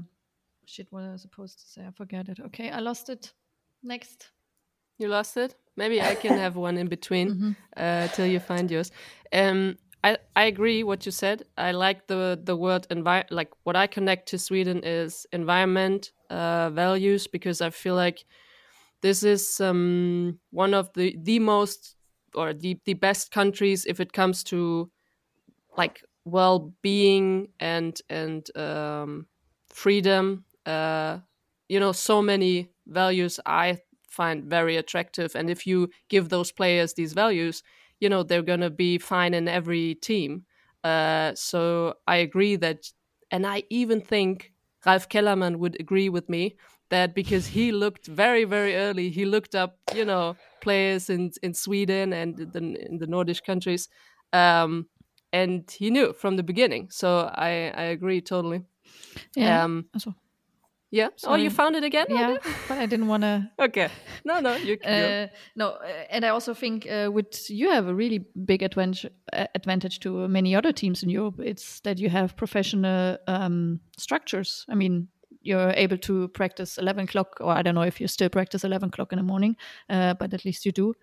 [0.66, 1.82] shit, what I was supposed to say?
[1.88, 2.40] I forget it.
[2.40, 3.34] Okay, I lost it.
[3.84, 4.32] Next.
[4.98, 5.56] You lost it.
[5.76, 7.52] Maybe I can have one in between mm-hmm.
[7.76, 8.92] uh, till you find yours.
[9.34, 11.44] Um, I I agree what you said.
[11.58, 16.70] I like the the word envi- Like what I connect to Sweden is environment uh,
[16.70, 18.26] values because I feel like
[19.02, 21.96] this is um, one of the the most
[22.36, 24.92] or the the best countries if it comes to
[25.78, 29.28] like well being and and um,
[29.70, 30.46] freedom.
[30.66, 31.20] Uh,
[31.70, 36.94] you know so many values i find very attractive and if you give those players
[36.94, 37.64] these values
[38.02, 40.46] you know they're going to be fine in every team.
[40.84, 42.92] Uh, so i agree that
[43.32, 44.52] and i even think
[44.86, 46.56] ralf kellermann would agree with me
[46.92, 51.54] that because he looked very very early he looked up you know players in in
[51.54, 53.90] sweden and the, in the nordic countries
[54.34, 54.86] um,
[55.34, 58.62] and he knew from the beginning so i i agree totally
[59.36, 59.86] yeah um,
[60.92, 61.08] yeah.
[61.16, 61.40] Sorry.
[61.40, 62.06] Oh, you found it again?
[62.10, 62.36] Yeah,
[62.68, 63.50] but I didn't want to.
[63.60, 63.90] okay.
[64.26, 64.78] No, no, you.
[64.84, 69.10] Uh, no, uh, and I also think uh, with you have a really big advantage
[69.32, 71.40] uh, advantage to many other teams in Europe.
[71.40, 74.66] It's that you have professional um, structures.
[74.70, 75.08] I mean,
[75.42, 78.90] you're able to practice 11 o'clock, or I don't know if you still practice 11
[78.90, 79.56] o'clock in the morning,
[79.90, 80.94] uh, but at least you do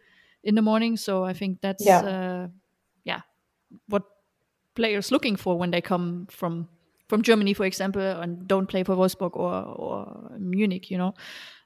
[0.44, 0.96] in the morning.
[0.96, 2.48] So I think that's yeah, uh,
[3.04, 3.20] yeah
[3.88, 4.04] what
[4.74, 6.68] players looking for when they come from
[7.08, 11.14] from Germany, for example, and don't play for Wolfsburg or, or Munich, you know.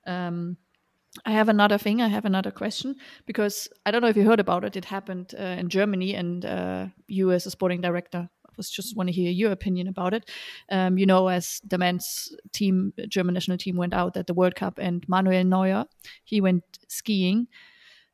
[0.07, 0.57] Um,
[1.27, 2.01] I have another thing.
[2.01, 2.95] I have another question
[3.27, 4.77] because I don't know if you heard about it.
[4.77, 8.31] It happened uh, in Germany, and uh, you, as a sporting director,
[8.63, 10.31] was just want to hear your opinion about it.
[10.71, 14.55] Um, you know, as the men's team, German national team, went out at the World
[14.55, 15.85] Cup, and Manuel Neuer,
[16.25, 17.49] he went skiing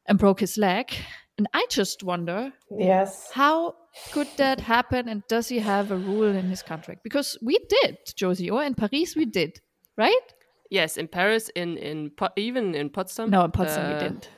[0.06, 0.94] and broke his leg,
[1.36, 3.74] and I just wonder, yes, how
[4.12, 5.08] could that happen?
[5.08, 7.02] And does he have a rule in his contract?
[7.04, 9.60] Because we did, Josie, or in Paris we did,
[9.98, 10.26] right?
[10.70, 13.30] Yes, in Paris, in in even in Potsdam.
[13.30, 14.30] No, in Potsdam uh, we didn't.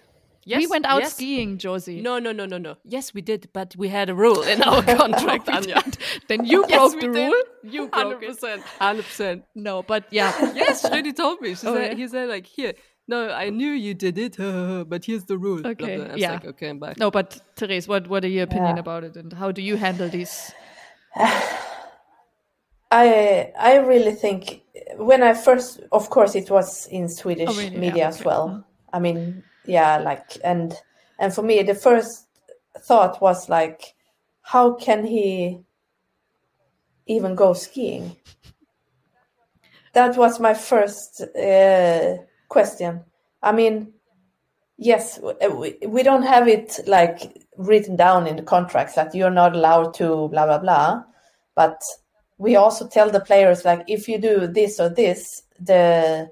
[0.44, 1.14] Yes, we went out yes.
[1.14, 2.00] skiing, Josie.
[2.00, 2.76] No, no, no, no, no.
[2.85, 5.83] Yes, we did, but we had a rule in our contract, Anja.
[6.29, 7.26] then you yes, broke the did.
[7.33, 7.42] rule.
[7.62, 8.61] You broke 100%, it.
[8.79, 9.44] Hundred percent.
[9.55, 10.33] No, but yeah.
[10.55, 11.55] yes, Shreddy told me.
[11.55, 11.94] She oh, said, yeah?
[11.94, 12.72] he said like, here,
[13.07, 14.37] no, I knew you did it,
[14.88, 15.66] but here's the rule.
[15.66, 16.14] Okay, blah, blah.
[16.14, 16.33] yeah.
[16.33, 16.94] Like, okay, bye.
[16.96, 18.81] No, but Therese, what what are your opinion yeah.
[18.81, 20.53] about it, and how do you handle these?
[22.90, 24.62] I I really think
[24.96, 27.76] when I first, of course, it was in Swedish Oh, really?
[27.76, 28.48] media Yeah, as well.
[28.48, 28.64] Mm.
[28.92, 30.75] I mean, yeah, like and
[31.18, 32.27] and for me, the first
[32.79, 33.94] thought was like,
[34.42, 35.61] how can he
[37.07, 38.16] even go skiing?
[39.92, 42.16] That was my first uh,
[42.49, 43.05] question.
[43.42, 43.92] I mean,
[44.77, 45.20] yes,
[45.53, 49.94] we, we don't have it like written down in the contracts that you're not allowed
[49.94, 51.03] to blah blah blah,
[51.55, 51.83] but
[52.38, 56.31] we also tell the players like if you do this or this, the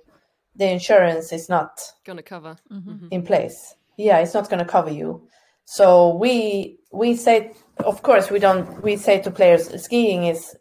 [0.59, 2.57] the insurance is not Gonna cover.
[2.71, 3.09] Mhm.
[3.11, 3.77] in place.
[3.97, 5.29] Yeah, it's not going to cover you.
[5.65, 7.53] So we we say,
[7.85, 8.83] of course, we don't.
[8.83, 10.57] We say to players, skiing is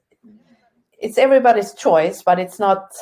[0.99, 2.93] it's everybody's choice, but it's not.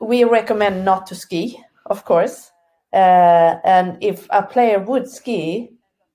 [0.00, 2.50] We recommend not to ski, of course.
[2.92, 5.70] Uh, and if a player would ski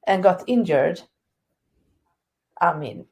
[0.07, 1.01] and got injured,
[2.59, 3.05] I mean,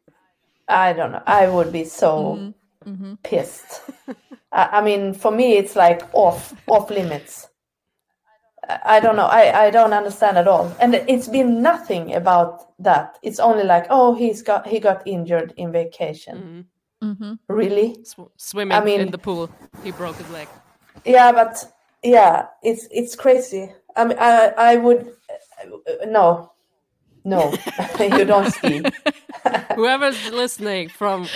[0.67, 1.23] I don't know.
[1.25, 2.53] I would be so Mhm.
[2.85, 3.17] Mhm.
[3.23, 3.81] pissed.
[4.51, 7.47] I, I mean, for me, it's like off off limits.
[8.67, 9.25] I, I don't know.
[9.27, 10.75] I, I don't understand at all.
[10.79, 13.17] And it's been nothing about that.
[13.23, 16.67] It's only like, oh, he's got he got injured in vacation.
[17.01, 17.17] Mhm.
[17.17, 17.39] Mhm.
[17.47, 17.97] Really?
[18.03, 19.49] Sw- swimming I mean- in the pool.
[19.83, 20.47] He broke his leg.
[21.05, 21.63] Yeah, but
[22.03, 23.71] yeah, it's it's crazy.
[23.95, 25.07] I mean, I I would
[25.63, 26.51] uh, no,
[27.23, 27.53] no,
[27.99, 28.83] you don't ski.
[29.75, 31.27] Whoever's listening from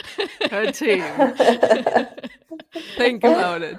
[0.52, 1.04] her team,
[2.98, 3.78] think about it.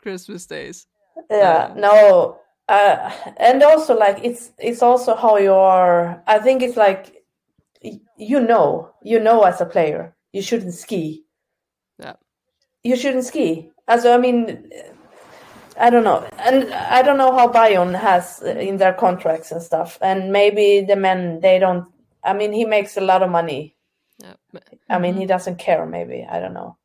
[0.00, 0.86] Christmas days.
[1.30, 6.22] yeah no uh, and also like it's it's also how you are.
[6.26, 7.22] I think it's like
[8.16, 11.24] you know you know as a player you shouldn't ski.
[11.98, 12.14] Yeah.
[12.82, 13.68] you shouldn't ski.
[13.88, 14.70] As i mean
[15.78, 16.26] i don't know.
[16.38, 19.98] And i don't know how Bayern has uh, in their contracts and stuff.
[20.00, 21.86] And maybe the men they don't
[22.24, 23.76] i mean he makes a lot of money.
[24.18, 24.34] Yeah.
[24.88, 26.26] I mean he doesn't care maybe.
[26.30, 26.76] I don't know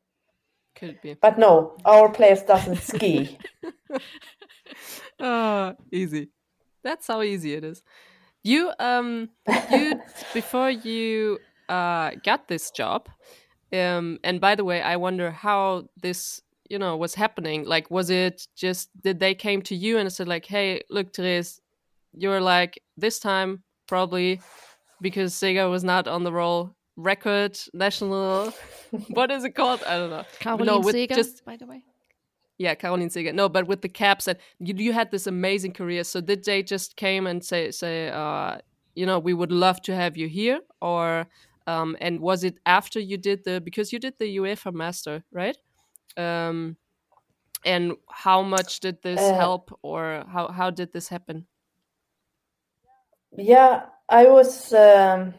[0.80, 1.16] Could be.
[1.16, 3.38] but no our place doesn't ski
[5.20, 6.30] Ah, easy.
[6.84, 7.82] That's how easy it is.
[8.44, 9.30] You um
[9.72, 10.00] you
[10.34, 13.10] before you uh got this job,
[13.74, 17.66] um and by the way, I wonder how this you know was happening.
[17.66, 21.60] Like was it just did they came to you and said like, Hey, look Therese,
[22.14, 24.40] you're like this time probably
[25.02, 28.52] because Sega was not on the roll record national
[29.10, 29.84] what is it called?
[29.84, 30.26] I don't know.
[30.40, 31.84] Caroline with Seger, just by the way.
[32.58, 33.34] yeah, Caroline Seger.
[33.34, 36.04] No, but with the caps and you, you had this amazing career.
[36.04, 38.58] So did they just came and say say uh
[38.96, 41.28] you know we would love to have you here or
[41.68, 45.58] um and was it after you did the because you did the UEFA Master right?
[46.18, 46.78] Um
[47.66, 51.46] and how much did this Uh, help or how how did this happen?
[53.38, 54.74] Yeah, I was.
[54.74, 55.34] Um,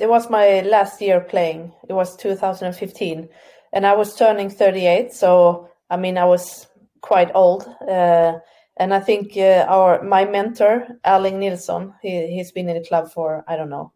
[0.00, 1.72] it was my last year playing.
[1.88, 3.28] It was 2015,
[3.72, 5.12] and I was turning 38.
[5.12, 6.66] So I mean, I was
[7.02, 7.68] quite old.
[7.86, 8.38] Uh,
[8.78, 13.12] and I think uh, our my mentor, Erling Nilsson, he he's been in the club
[13.12, 13.92] for I don't know,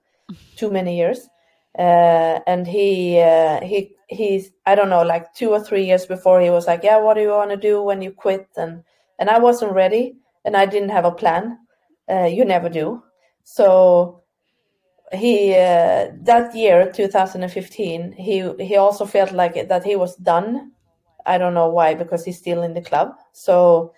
[0.57, 1.29] too many years.
[1.79, 6.41] Uh, and he uh, he he's I don't know, like two or three years before
[6.41, 8.47] he was like, yeah, what do you want to do when you quit?
[8.57, 8.85] And
[9.19, 11.59] and I wasn't ready, and I didn't have a plan.
[12.11, 13.03] Uh, you never do.
[13.45, 14.24] So
[15.13, 20.73] he uh, that year 2015 he he also felt like that he was done.
[21.27, 23.15] I don't know why because he's still in the club.
[23.33, 23.93] So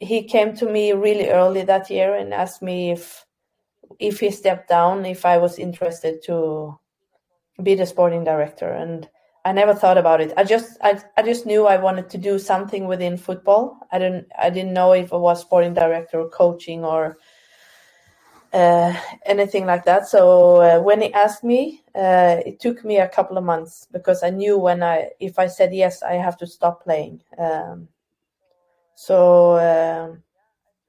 [0.00, 3.24] he came to me really early that year and asked me if
[3.98, 6.76] if he stepped down if i was interested to
[7.62, 8.68] be the sporting director.
[8.68, 9.08] And
[9.44, 10.32] i never thought about it.
[10.36, 13.78] I just i, I just knew i wanted to do something within football.
[13.92, 17.18] I didn't i didn't know if it was sporting director or coaching or
[18.54, 18.94] uh,
[19.26, 20.08] anything like that.
[20.08, 24.22] So uh, when he asked me, uh, it took me a couple of months because
[24.22, 27.22] I knew when I, if I said yes, I have to stop playing.
[27.38, 27.88] Um,
[28.96, 30.22] so um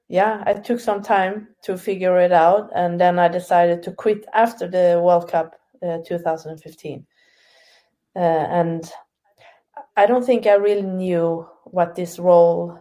[0.08, 4.26] yeah, I took some time to figure it out, and then I decided to quit
[4.32, 7.06] after the World Cup uh, 2015.
[8.14, 8.90] Uh, and
[9.96, 12.78] I don't think I really knew what this role.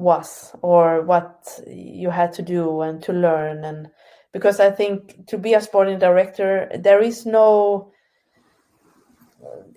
[0.00, 3.88] Was or what you had to do and to learn and
[4.32, 7.92] because i think to be a sporting director there is no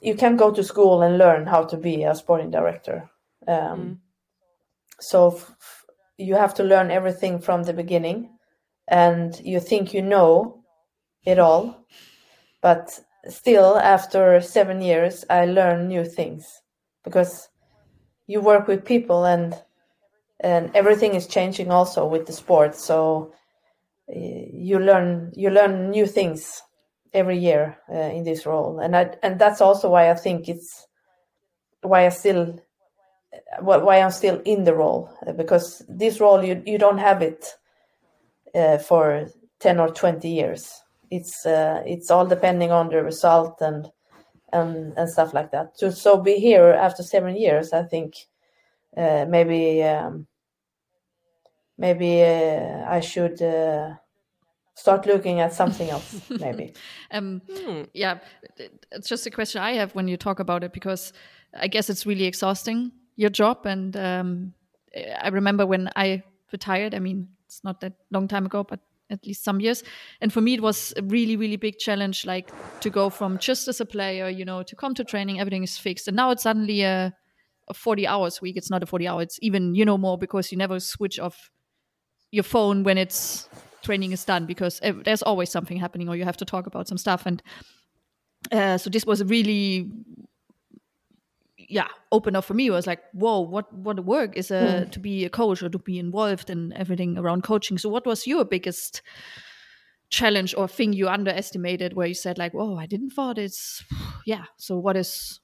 [0.01, 3.09] you can go to school and learn how to be a sporting director
[3.47, 3.97] um, Mm.
[4.99, 5.85] so f-
[6.17, 8.29] you have to learn everything from the beginning
[8.87, 10.63] and you think you know
[11.25, 11.85] it all
[12.61, 16.61] but still after seven years i learn new things
[17.03, 17.49] because
[18.27, 19.53] you work with people and
[20.43, 23.33] and everything is changing also with the sport so
[24.09, 26.61] uh, you learn you learn new things
[27.13, 30.87] every year uh, in this role, and I and that's also why I think it's
[31.81, 32.59] why I still
[33.59, 37.45] why I'm still in the role uh, because this role you you don't have it
[38.53, 39.27] uh, for
[39.59, 40.81] ten or twenty years.
[41.09, 43.89] It's it's all depending on the result and
[44.51, 45.77] and and stuff like that.
[45.77, 48.15] To so be here after seven years, I think
[48.97, 50.27] uh, maybe um,
[51.83, 53.95] maybe uh, I should uh,
[54.73, 56.73] start looking at something else maybe.
[57.11, 57.81] Um, hmm.
[57.93, 58.15] yeah
[58.91, 61.13] it's just a question i have when you talk about it because
[61.65, 64.53] i guess it's really exhausting your job and um,
[65.21, 69.25] i remember when i retired i mean it's not that long time ago but at
[69.25, 69.83] least some years.
[70.21, 73.67] And for me it was a really really big challenge like to go from just
[73.67, 76.07] as a player you know to come to training everything is fixed.
[76.07, 77.13] And now it's suddenly a,
[77.67, 78.57] a 40 hours week.
[78.57, 81.51] It's not a 40 hour it's even you know more because you never switch off
[82.33, 83.47] your phone when it's
[83.83, 86.97] training is done because there's always something happening or you have to talk about some
[86.97, 87.27] stuff.
[87.27, 87.43] And
[88.51, 89.91] uh, so this was a really
[91.57, 92.67] yeah open up for me.
[92.67, 94.91] It was like whoa what what work is uh, mm.
[94.91, 97.77] to be a coach or to be involved in everything around coaching.
[97.77, 99.03] So what was your biggest
[100.09, 103.83] challenge or thing you underestimated where you said like whoa i didn't thought it's
[104.27, 105.39] yeah so what is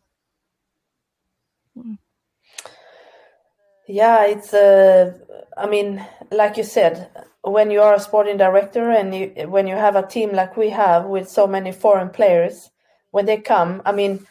[3.90, 5.12] yeah it's uh
[5.58, 7.10] i mean like you said
[7.44, 10.70] when you are a sporting director and you, when you have a team like we
[10.70, 12.70] have with so many foreign players,
[13.12, 14.26] when they come, I mean,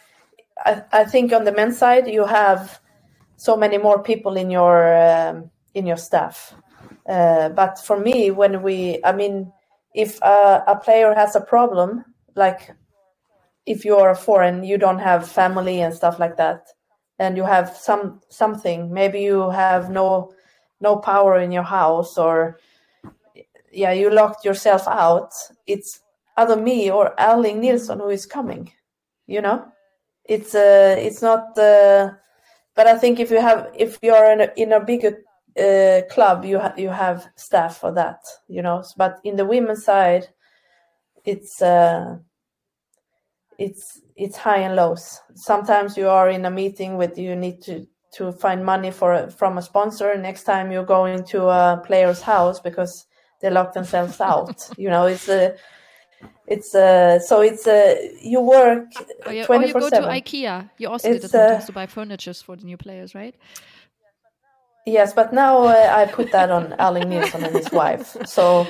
[0.64, 2.80] I, I think on the men's side you have
[3.36, 6.54] so many more people in your um, in your staff.
[7.08, 9.50] Uh, but for me, when we, I mean,
[9.94, 12.72] if a, a player has a problem, like
[13.64, 16.66] if you are a foreign, you don't have family and stuff like that,
[17.18, 20.32] and you have some something, maybe you have no
[20.80, 22.58] no power in your house or
[23.72, 25.32] yeah, you locked yourself out.
[25.66, 26.00] It's
[26.36, 28.72] either me or Erling Nilsson who is coming.
[29.26, 29.66] You know,
[30.24, 31.58] it's uh, it's not.
[31.58, 32.12] Uh,
[32.74, 35.18] but I think if you have, if you're in a, in a bigger
[35.58, 38.20] uh, club, you ha- you have staff for that.
[38.48, 40.28] You know, but in the women's side,
[41.24, 42.18] it's uh,
[43.58, 45.20] it's it's high and lows.
[45.34, 49.58] Sometimes you are in a meeting with you need to to find money for from
[49.58, 50.16] a sponsor.
[50.16, 53.06] Next time you go into a player's house because
[53.40, 54.70] they lock themselves out.
[54.78, 55.56] you know, it's a
[56.46, 58.86] it's uh so it's a you work
[59.26, 61.72] oh, you, or you go to ikea you also it's, did it sometimes uh, to
[61.72, 63.36] buy furniture for the new players right
[64.86, 68.66] yes but now uh, i put that on Erling Nilsson and his wife so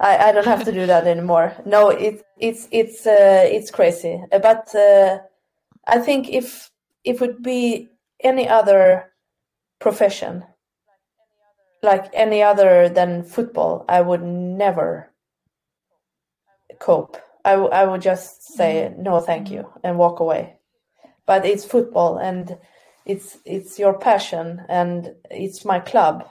[0.00, 4.22] I, I don't have to do that anymore no it, it's it's uh, it's crazy
[4.30, 5.18] but uh,
[5.86, 6.70] i think if
[7.04, 7.88] if it would be
[8.22, 9.12] any other
[9.80, 10.44] profession
[11.84, 15.12] like any other than football, I would never
[16.80, 17.16] cope.
[17.44, 19.02] I, w- I would just say mm-hmm.
[19.02, 20.56] no, thank you, and walk away.
[21.26, 22.58] But it's football, and
[23.06, 26.28] it's it's your passion, and it's my club.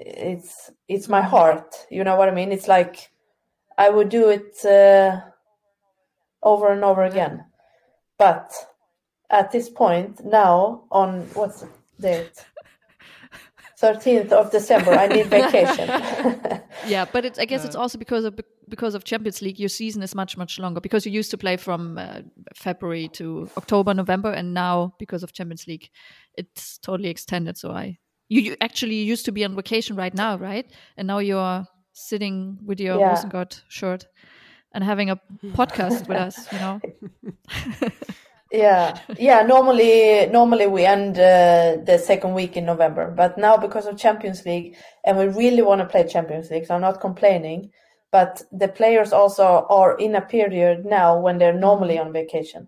[0.00, 1.74] It's it's my heart.
[1.90, 2.52] You know what I mean?
[2.52, 3.10] It's like
[3.76, 5.20] I would do it uh,
[6.42, 7.44] over and over again.
[8.18, 8.52] But
[9.28, 11.68] at this point now, on what's the
[12.00, 12.44] date?
[13.80, 14.92] 13th of December.
[14.92, 15.88] I need vacation.
[16.86, 19.58] yeah, but it's, I guess uh, it's also because of because of Champions League.
[19.58, 22.20] Your season is much much longer because you used to play from uh,
[22.54, 25.88] February to October, November, and now because of Champions League,
[26.36, 27.56] it's totally extended.
[27.56, 27.98] So I
[28.30, 30.66] you, you actually used to be on vacation right now, right?
[30.96, 33.14] And now you're sitting with your yeah.
[33.14, 34.06] Rosengård shirt
[34.72, 36.50] and having a podcast with us.
[36.52, 36.80] You know.
[38.52, 43.86] yeah yeah normally normally we end uh, the second week in november but now because
[43.86, 47.70] of champions league and we really want to play champions league so i'm not complaining
[48.10, 52.66] but the players also are in a period now when they're normally on vacation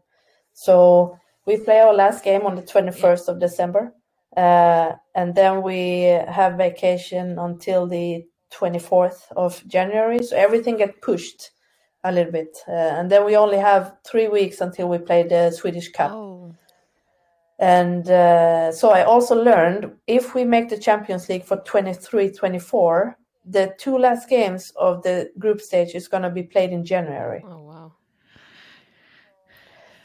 [0.52, 3.92] so we play our last game on the 21st of december
[4.36, 11.50] uh, and then we have vacation until the 24th of january so everything gets pushed
[12.04, 15.50] a little bit, uh, and then we only have three weeks until we play the
[15.50, 16.10] Swedish Cup.
[16.10, 16.54] Oh.
[17.58, 23.14] And uh, so I also learned if we make the Champions League for 23-24,
[23.44, 27.42] the two last games of the group stage is going to be played in January.
[27.46, 27.92] Oh wow!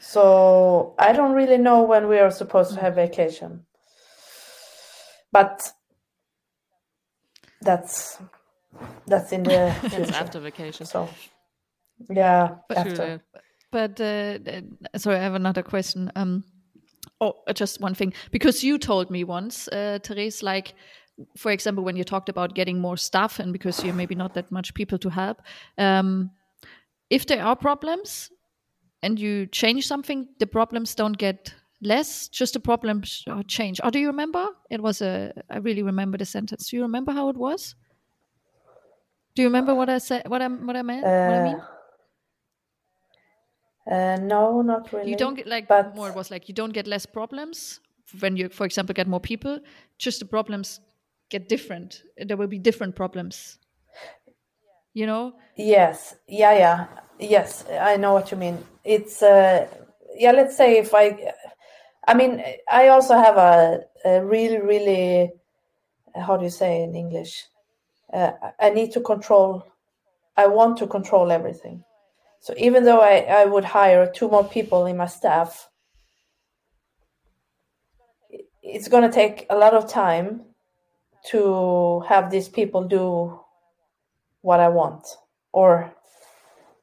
[0.00, 3.64] So I don't really know when we are supposed to have vacation,
[5.32, 5.72] but
[7.60, 8.18] that's
[9.06, 10.86] that's in the that's after vacation.
[10.86, 11.08] So
[12.10, 13.22] yeah, but, after.
[13.70, 14.38] But uh,
[14.96, 16.10] sorry, I have another question.
[16.16, 16.44] Um,
[17.20, 20.74] oh, uh, just one thing, because you told me once, uh, Therese, like
[21.36, 24.50] for example, when you talked about getting more staff, and because you're maybe not that
[24.50, 25.42] much people to help,
[25.76, 26.30] um,
[27.10, 28.30] if there are problems
[29.02, 33.80] and you change something, the problems don't get less, just the problems change.
[33.82, 34.46] Or do you remember?
[34.70, 36.70] It was a, I really remember the sentence.
[36.70, 37.74] Do you remember how it was?
[39.34, 40.28] Do you remember what I said?
[40.28, 41.04] What I what I meant?
[41.04, 41.60] Uh, what I mean?
[43.88, 45.10] Uh, no, not really.
[45.10, 45.94] You don't get like but...
[45.94, 46.08] more.
[46.08, 47.80] It was like you don't get less problems
[48.18, 49.60] when you, for example, get more people.
[49.96, 50.80] Just the problems
[51.30, 52.02] get different.
[52.16, 53.58] There will be different problems.
[54.92, 55.34] You know.
[55.56, 56.16] Yes.
[56.26, 56.58] Yeah.
[56.58, 56.86] Yeah.
[57.20, 57.64] Yes.
[57.70, 58.58] I know what you mean.
[58.82, 59.68] It's uh,
[60.16, 60.32] yeah.
[60.32, 61.32] Let's say if I,
[62.08, 62.42] I mean,
[62.72, 65.30] I also have a, a really, really,
[66.14, 67.44] how do you say in English?
[68.10, 69.66] Uh, I need to control.
[70.34, 71.84] I want to control everything.
[72.40, 75.68] So even though I, I would hire two more people in my staff,
[78.62, 80.46] it's going to take a lot of time
[81.26, 83.38] to have these people do
[84.40, 85.06] what I want
[85.52, 85.92] or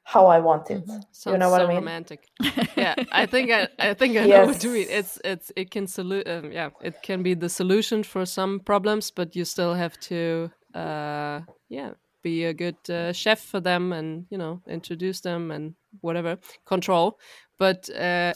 [0.05, 0.85] how I want it.
[0.85, 1.31] Mm-hmm.
[1.31, 1.77] you know what so I mean?
[1.77, 2.27] Romantic.
[2.77, 4.27] yeah, I think I, I think I yes.
[4.29, 4.87] know what you mean.
[4.89, 9.11] It's it's it can solu- um, yeah, it can be the solution for some problems,
[9.11, 11.91] but you still have to uh yeah
[12.21, 17.19] be a good uh, chef for them and you know introduce them and whatever control
[17.59, 18.33] but uh,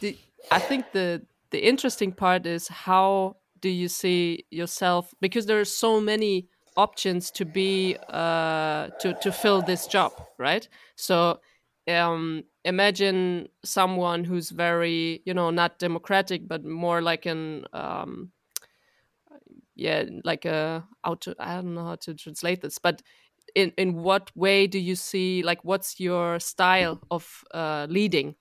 [0.00, 0.16] the,
[0.50, 5.64] i think the the interesting part is how do you see yourself because there are
[5.64, 6.46] so many
[6.76, 10.68] options to be uh, to to fill this job right?
[10.96, 11.40] So
[11.88, 18.32] um, imagine someone who's very you know not democratic but more like an um,
[19.74, 23.02] yeah like a auto i don't know how to translate this but
[23.54, 28.34] in in what way do you see like what's your style of uh, leading?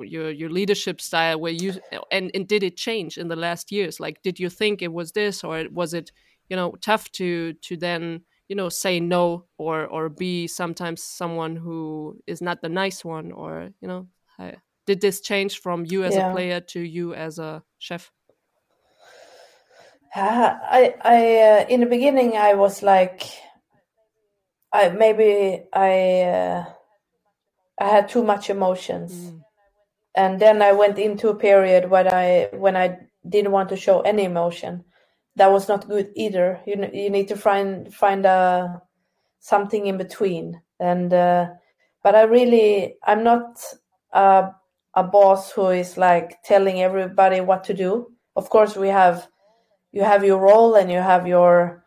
[0.00, 1.74] Your your leadership style where you
[2.10, 4.00] and, and did it change in the last years?
[4.00, 6.10] Like did you think it was this or was it
[6.48, 11.56] you know tough to to then you know say no or or be sometimes someone
[11.56, 14.08] who is not the nice one or you know
[14.86, 16.30] did this change from you as yeah.
[16.30, 18.10] a player to you as a chef
[20.14, 23.24] uh, I, I, uh, in the beginning, I was like,
[24.72, 26.64] I maybe I, uh,
[27.80, 29.40] I had too much emotions, mm.
[30.14, 34.02] and then I went into a period when I when I didn't want to show
[34.02, 34.84] any emotion.
[35.36, 36.60] That was not good either.
[36.66, 38.78] You you need to find find a uh,
[39.40, 40.60] something in between.
[40.80, 41.48] And uh,
[42.02, 43.62] but I really I'm not
[44.12, 44.50] a
[44.94, 48.12] a boss who is like telling everybody what to do.
[48.36, 49.28] Of course, we have
[49.94, 51.84] you have your role and you have your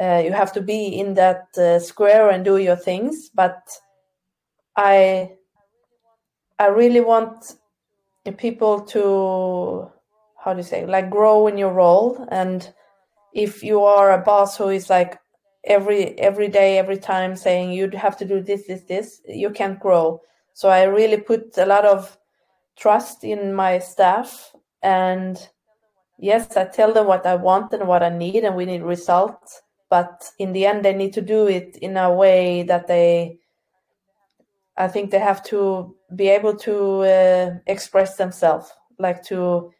[0.00, 3.60] uh, you have to be in that uh, square and do your things but
[4.76, 5.30] i
[6.58, 7.54] i really want
[8.38, 9.90] people to
[10.42, 12.72] how do you say like grow in your role and
[13.34, 15.18] if you are a boss who is like
[15.64, 19.78] every every day every time saying you have to do this this this you can't
[19.78, 20.20] grow
[20.54, 22.16] so i really put a lot of
[22.76, 24.52] trust in my staff
[24.82, 25.48] and
[26.20, 29.62] yes, I tell them what I want and what I need, and we need results.
[29.88, 33.38] But in the end, they need to do it in a way that they,
[34.76, 39.72] I think they have to be able to uh, express themselves, like to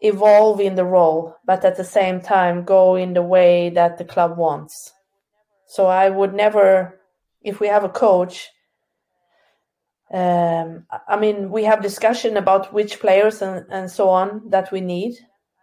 [0.00, 4.04] evolve in the role, but at the same time go in the way that the
[4.04, 4.92] club wants.
[5.66, 6.98] So I would never,
[7.42, 8.48] if we have a coach,
[10.12, 14.80] um, I mean, we have discussion about which players and, and so on that we
[14.80, 15.14] need.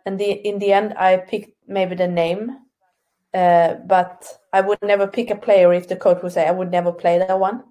[0.05, 2.51] And the, in the end i picked maybe the name
[3.33, 6.71] uh, but i would never pick a player if the coach would say i would
[6.71, 7.65] never play that one.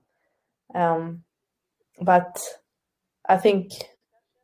[0.75, 1.25] Um,
[1.99, 2.39] but
[3.27, 3.73] i think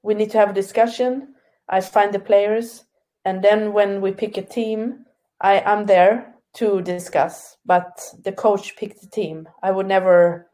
[0.02, 1.34] we need to have a discussion
[1.72, 2.84] i find the players
[3.24, 5.04] and then when we pick a team
[5.40, 9.48] i am there to discuss but the coach picked the team.
[9.62, 10.48] I would never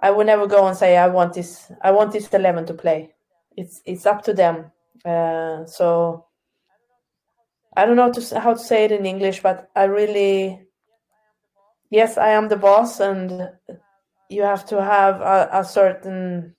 [0.00, 3.14] i would never go and say i want this i want this 11 to play.
[3.56, 4.70] It's it's up to them.
[5.04, 6.26] Uh, so
[7.76, 10.60] I don't know to, how to say it in English, but I really,
[11.90, 13.48] yes, I am the boss, and
[14.28, 16.56] you have to have a, a certain,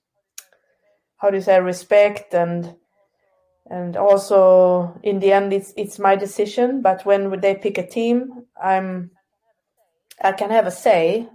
[1.18, 2.74] how do you say, respect and
[3.70, 8.44] and also in the end it's it's my decision but when they pick a team
[8.62, 9.10] i'm
[10.22, 11.28] i can have a say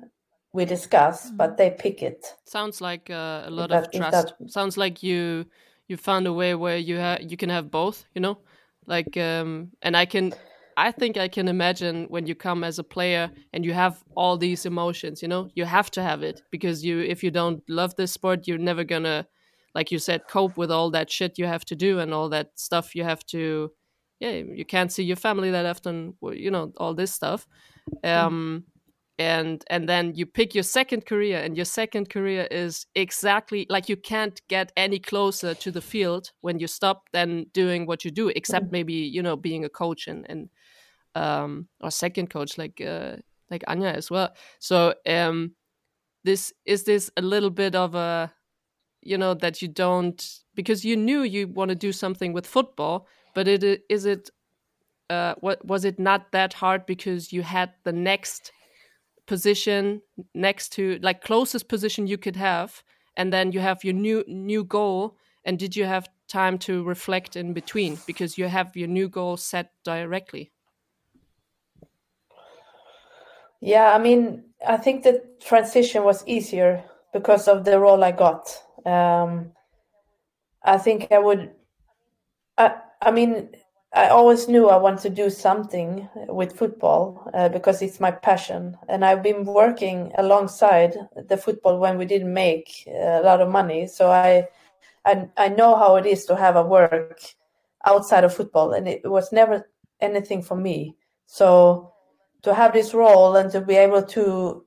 [0.57, 1.38] we discuss mm-hmm.
[1.38, 2.34] but they pick it.
[2.45, 4.51] Sounds like uh, a lot of trust that...
[4.51, 5.45] sounds like you
[5.88, 8.38] you found a way where you have you can have both you know?
[8.86, 10.34] Like um and i can
[10.78, 14.38] i think i can imagine when you come as a player and you have all
[14.38, 15.49] these emotions you know?
[15.53, 18.84] You have to have it because you if you don't love this sport you're never
[18.84, 19.28] gonna
[19.78, 22.49] like you said cope with all that shit you have to do and all that
[22.55, 23.71] stuff you have to
[24.19, 27.47] yeah you can't see your family that often you know all this stuff.
[28.03, 28.63] Um
[29.19, 33.88] and and then you pick your second career and your second career is exactly like
[33.88, 38.11] you can't get any closer to the field when you stop than doing what you
[38.11, 40.49] do except maybe you know being a coach and and
[41.13, 43.15] um or second coach like uh
[43.51, 44.30] like Anja as well.
[44.59, 45.55] So um
[46.23, 48.34] this is this a little bit of a
[49.01, 53.07] you know that you don't because you knew you want to do something with football
[53.33, 54.29] but it is it
[55.09, 58.51] uh what was it not that hard because you had the next
[59.25, 60.01] position
[60.33, 62.83] next to like closest position you could have
[63.15, 67.35] and then you have your new new goal and did you have time to reflect
[67.35, 70.51] in between because you have your new goal set directly?
[73.59, 78.61] Yeah i mean i think the transition was easier because of the role i got
[78.88, 79.51] um,
[80.63, 81.51] i think i would
[82.57, 83.49] i i mean
[83.97, 88.77] I always knew I wanted to do something with football uh, because it's my passion,
[88.89, 93.88] and I've been working alongside the football when we didn't make a lot of money.
[93.88, 94.49] So I,
[95.05, 97.19] I, I know how it is to have a work
[97.85, 99.67] outside of football, and it was never
[100.01, 100.95] anything for me.
[101.25, 101.93] So
[102.43, 104.65] to have this role and to be able to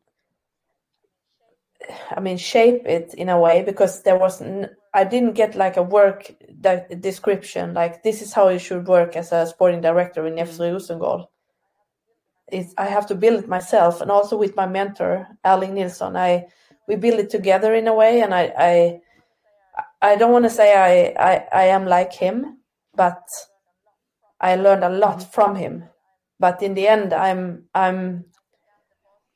[2.11, 5.77] I mean, shape it in a way because there was n- I didn't get like
[5.77, 10.27] a work de- description like this is how you should work as a sporting director
[10.27, 10.75] in FC mm.
[10.75, 11.27] Rosengård.
[12.53, 16.17] It's, I have to build it myself and also with my mentor Erling Nilsson.
[16.17, 16.47] I
[16.89, 19.01] we build it together in a way, and I I,
[20.03, 22.59] I don't want to say I, I I am like him,
[22.95, 23.23] but
[24.41, 25.33] I learned a lot mm.
[25.33, 25.85] from him.
[26.41, 28.25] But in the end, I'm I'm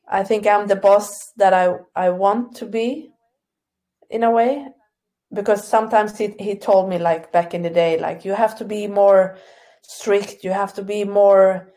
[0.09, 3.11] I think I'm the boss that I, I want to be
[4.11, 4.69] in a way
[5.33, 8.65] because sometimes he, he told me like back in the day like you have to
[8.65, 9.37] be more
[9.83, 10.45] strict.
[10.45, 11.71] You have to be more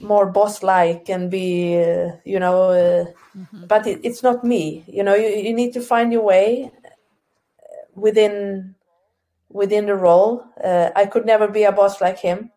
[0.00, 3.04] more boss like and be uh, you know uh,
[3.36, 3.66] mm-hmm.
[3.66, 4.84] but it, it's not me.
[4.88, 6.72] You know you, you need to find your way
[7.94, 8.74] within
[9.50, 10.44] within the role.
[10.62, 12.50] Uh, i could never be a boss like him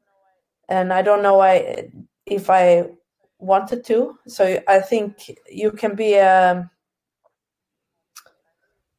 [0.70, 1.90] and i don't know why
[2.26, 2.86] if i
[3.40, 4.18] wanted to.
[4.28, 6.70] So I think you can be a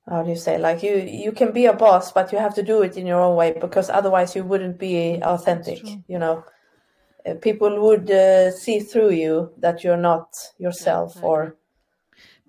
[0.08, 2.62] how do you say like you you can be a boss, but you have to
[2.62, 5.82] do it in your own way because otherwise you wouldn't be authentic.
[6.06, 6.44] You know,
[7.26, 11.56] uh, people would uh, see through you that you're not yourself yeah, or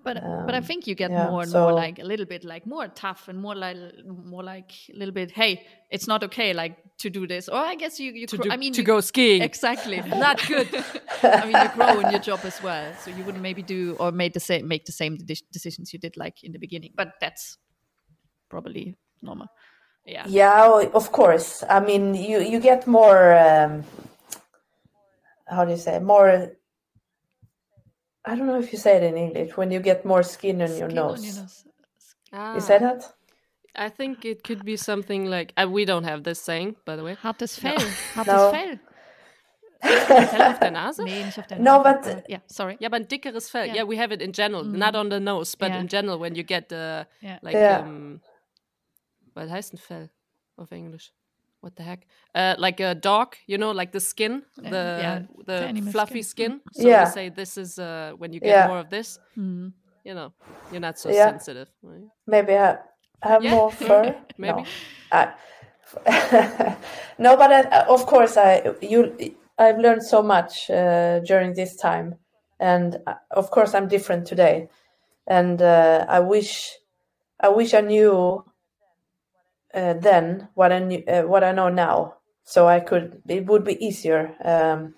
[0.08, 2.04] but um, but I um, think you get yeah, more and so, more like a
[2.04, 5.30] little bit like more tough and more like more like a little bit.
[5.30, 7.48] Hey, it's not okay like to do this.
[7.48, 8.26] Or I guess you you.
[8.26, 9.42] To do, I mean to go skiing.
[9.42, 10.68] Exactly, not good.
[11.22, 14.10] I mean, you grow in your job as well, so you wouldn't maybe do or
[14.12, 15.18] make the same make the same
[15.52, 16.92] decisions you did like in the beginning.
[16.94, 17.58] But that's
[18.48, 19.48] probably normal.
[20.06, 20.24] Yeah.
[20.26, 21.64] Yeah, of course.
[21.68, 23.34] I mean, you you get more.
[23.34, 23.84] Um,
[25.46, 26.57] how do you say more
[28.28, 30.76] I don't know if you say it in English when you get more skin on
[30.76, 31.18] your nose.
[31.18, 31.64] On your nose.
[32.32, 32.54] Ah.
[32.54, 33.00] You say that?
[33.74, 37.04] I think it could be something like uh, we don't have this saying, by the
[37.04, 37.14] way.
[37.14, 37.78] Hartes Fell.
[37.78, 37.86] No.
[38.14, 38.80] Hartes Fell.
[39.80, 41.04] auf der Nase?
[41.04, 41.62] Nee, nicht auf der Nase.
[41.62, 42.76] No, but uh, yeah, sorry.
[42.80, 43.64] Yeah, but dickeres Fell.
[43.66, 43.74] Yeah.
[43.76, 44.74] yeah, we have it in general, mm.
[44.74, 45.80] not on the nose, but yeah.
[45.80, 47.38] in general when you get the yeah.
[47.42, 47.80] like yeah.
[47.80, 48.20] um
[49.34, 50.10] was heißt ein Fell
[50.56, 51.12] auf Englisch?
[51.60, 55.72] What the heck uh, like a dog you know like the skin the yeah, the,
[55.74, 56.82] the fluffy skin, skin.
[56.82, 57.04] so yeah.
[57.04, 58.66] we say this is uh, when you get yeah.
[58.66, 59.72] more of this mm.
[60.04, 60.32] you know
[60.70, 61.30] you're not so yeah.
[61.30, 62.02] sensitive right?
[62.26, 62.76] maybe i
[63.22, 63.50] have yeah.
[63.50, 64.66] more fur maybe no,
[65.12, 65.32] I,
[67.18, 69.16] no but I, of course i you
[69.58, 72.16] i've learned so much uh, during this time
[72.60, 74.68] and uh, of course i'm different today
[75.26, 76.72] and uh, i wish
[77.40, 78.44] i wish i knew
[79.74, 82.14] uh, then what I knew, uh, what I know now.
[82.44, 84.34] So I could it would be easier.
[84.42, 84.94] Um,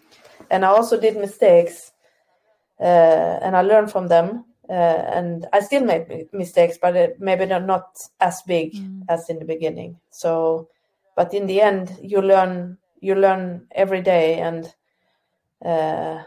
[0.51, 1.93] and I also did mistakes,
[2.81, 4.45] uh, and I learned from them.
[4.69, 9.03] Uh, and I still made mistakes, but it, maybe they're not as big mm.
[9.09, 9.99] as in the beginning.
[10.11, 10.69] So,
[11.17, 14.73] but in the end, you learn you learn every day, and
[15.65, 16.23] uh,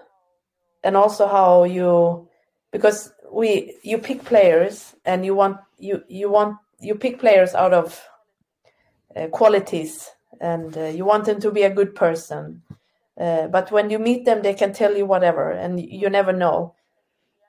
[0.84, 2.28] and also how you
[2.72, 7.74] because we you pick players and you want you you want you pick players out
[7.74, 8.04] of
[9.16, 10.10] uh, qualities
[10.42, 12.62] and uh, you want them to be a good person
[13.20, 16.74] uh, but when you meet them they can tell you whatever and you never know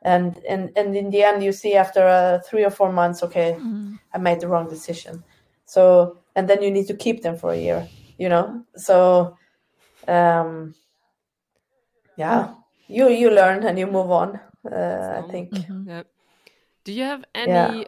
[0.03, 3.57] and and and in the end you see after uh, three or four months okay
[3.59, 3.99] mm.
[4.13, 5.25] i made the wrong decision
[5.65, 7.89] so and then you need to keep them for a year
[8.19, 9.37] you know so
[10.07, 10.75] um
[12.17, 12.55] yeah
[12.87, 14.39] you you learn and you move on
[14.71, 15.89] uh, i think mm-hmm.
[15.89, 16.03] yeah.
[16.85, 17.87] do you have any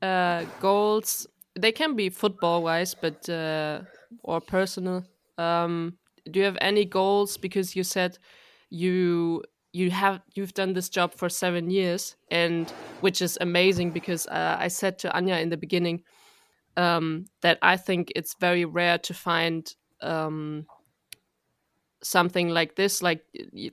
[0.00, 0.42] yeah.
[0.42, 1.26] uh goals
[1.58, 3.82] they can be football wise, but uh,
[4.22, 5.04] or personal.
[5.38, 5.98] Um,
[6.30, 7.36] do you have any goals?
[7.36, 8.18] Because you said
[8.70, 9.42] you
[9.72, 14.56] you have you've done this job for seven years, and which is amazing because uh,
[14.58, 16.02] I said to Anja in the beginning
[16.76, 20.66] um, that I think it's very rare to find um,
[22.02, 23.24] something like this, like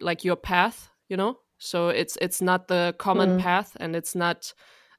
[0.01, 1.39] like your path, you know.
[1.57, 3.39] So it's it's not the common Mm.
[3.39, 4.53] path, and it's not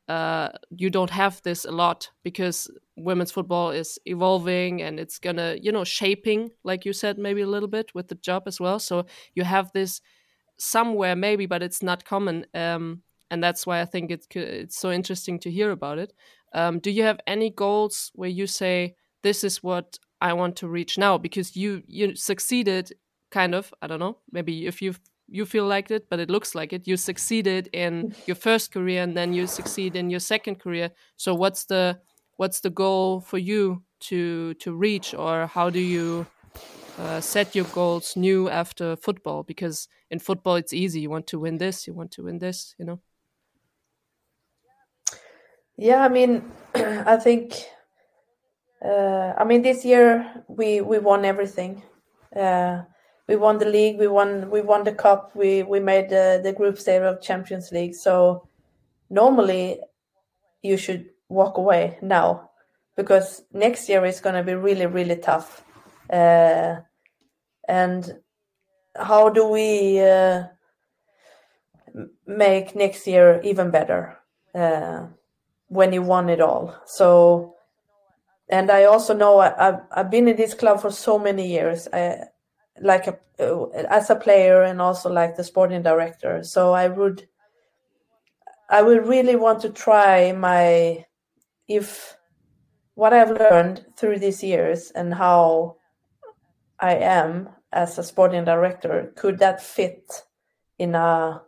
[0.09, 5.57] uh, you don't have this a lot because women's football is evolving and it's gonna
[5.61, 8.79] you know shaping like you said maybe a little bit with the job as well.
[8.79, 10.01] So you have this
[10.59, 14.91] somewhere maybe but it's not common um, and that's why i think it's it's so
[14.91, 16.13] interesting to hear about it.
[16.55, 20.69] Um, do you have any goals where you say this is what i want to
[20.69, 22.93] reach now because you you succeeded
[23.31, 24.95] kind of i don't know maybe if you
[25.29, 26.87] you feel like it but it looks like it.
[26.87, 30.91] You succeeded in your first career and then you succeed in your second career.
[31.17, 32.01] So what's the
[32.37, 36.27] what's the goal for you to to reach or how do you
[36.99, 39.43] uh, set your goals new after football?
[39.43, 41.01] Because in football it's easy.
[41.01, 43.01] You want to win this you want to win this you know?
[45.77, 47.53] Yeah, I mean, I think,
[48.85, 51.83] uh, I mean, this year we we won everything.
[52.35, 52.85] Uh,
[53.29, 56.53] we won the league, we won we won the cup, we we made the the
[56.53, 57.95] group stage of Champions League.
[57.95, 58.49] So
[59.11, 59.81] normally
[60.63, 62.51] you should walk away now
[62.97, 65.65] because next year is going to be really really tough.
[66.11, 66.77] Uh,
[67.69, 68.19] and
[68.95, 70.45] how do we uh,
[72.27, 74.19] make next year even better?
[74.55, 75.07] Uh,
[75.69, 76.75] when you won it all.
[76.87, 77.57] So,
[78.49, 81.89] and I also know I, I've I've been in this club for so many years.
[81.93, 82.27] I
[82.81, 86.43] like a, uh, as a player and also like the sporting director.
[86.43, 87.29] So I would
[88.69, 91.05] I would really want to try my
[91.69, 92.17] if
[92.95, 95.77] what I've learned through these years and how
[96.81, 100.25] I am as a sporting director could that fit
[100.79, 101.43] in a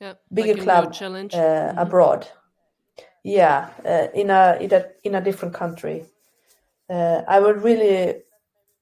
[0.00, 1.78] yeah bigger like club challenge uh, Mhm.
[1.78, 2.28] abroad.
[3.24, 6.06] Yeah, uh, in a in a in a different country.
[6.90, 8.22] Uh, I would really.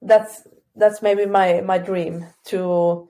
[0.03, 0.47] That's
[0.77, 3.09] that's maybe my my dream to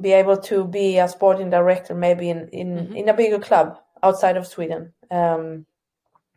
[0.00, 2.96] be able to be a sporting director, maybe in in Mhm.
[2.96, 5.66] in a bigger club outside of Sweden, um,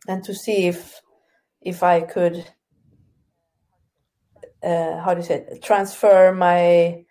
[0.08, 1.02] and to see if
[1.62, 2.46] if I could.
[4.64, 5.62] Uh, how do you say it?
[5.62, 7.06] transfer my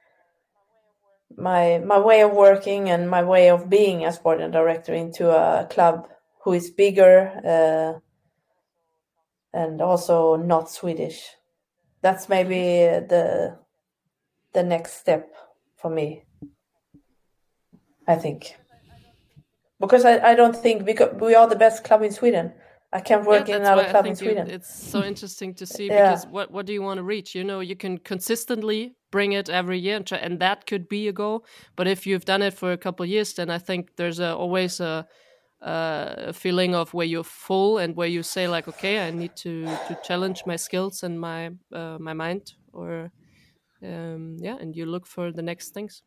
[1.36, 5.66] my my way of working and my way of being a sporting director into a
[5.66, 6.08] club
[6.42, 8.00] who is bigger uh,
[9.52, 11.30] and also not Swedish.
[12.04, 12.60] That's maybe
[13.12, 13.56] the
[14.52, 15.34] the next step
[15.80, 16.24] for me.
[18.06, 18.40] I think
[19.80, 22.52] because I, I don't think because we are the best club in Sweden.
[22.92, 24.50] I can't work yeah, in another club in you- Sweden.
[24.50, 26.10] it's so interesting to see Yeah.
[26.10, 27.34] because what what do you want to reach?
[27.34, 31.08] You know, you can consistently bring it every year, and, try, and that could be
[31.08, 31.46] a goal.
[31.76, 34.36] But if you've done it for a couple of years, then I think there's a,
[34.36, 35.06] always a,
[35.64, 39.66] a feeling of where you're full and where you say like, okay, I need to
[39.66, 43.10] to challenge my skills and my uh, my mind, or
[43.82, 46.02] um, yeah, and you look for the next things.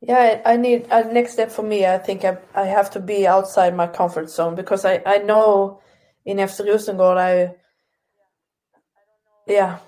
[0.00, 1.84] Yeah, I I need a next step for me.
[1.86, 5.80] I think I I have to be outside my comfort zone because I I know
[6.24, 7.54] in FC Rosengård I
[9.46, 9.78] yeah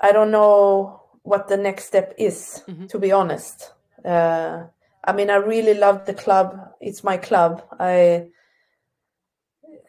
[0.00, 2.88] I don't know what the next step is Mhm.
[2.88, 3.72] to be honest.
[4.04, 4.68] Uh,
[5.04, 6.56] I mean I really love the club.
[6.80, 7.62] It's my club.
[7.78, 8.28] I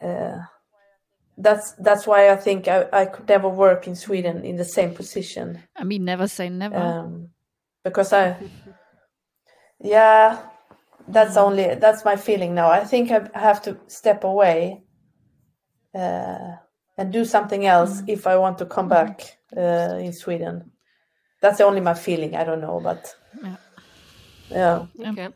[0.01, 0.37] uh,
[1.37, 4.93] that's that's why I think I, I could never work in Sweden in the same
[4.93, 6.75] position I mean, never say never.
[6.75, 7.29] um,
[7.83, 8.35] because I,
[9.79, 10.41] yeah,
[11.07, 12.69] that's only that's my feeling now.
[12.69, 14.83] I think I have to step away
[15.95, 16.55] uh,
[16.97, 20.71] and do something else if I want to come back uh, in Sweden.
[21.41, 22.35] That's only my feeling.
[22.35, 23.55] I don't know, but Yeah.
[24.51, 25.11] Yeah, Yeah.
[25.11, 25.27] Okay.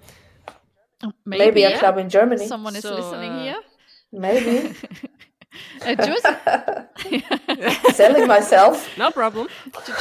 [1.03, 2.47] Oh, maybe, a club in Germany.
[2.47, 3.59] Someone is So, listening uh, here.
[4.11, 4.74] Maybe
[5.86, 7.24] Uh, Josie,
[7.93, 8.88] selling myself.
[8.97, 9.47] No problem.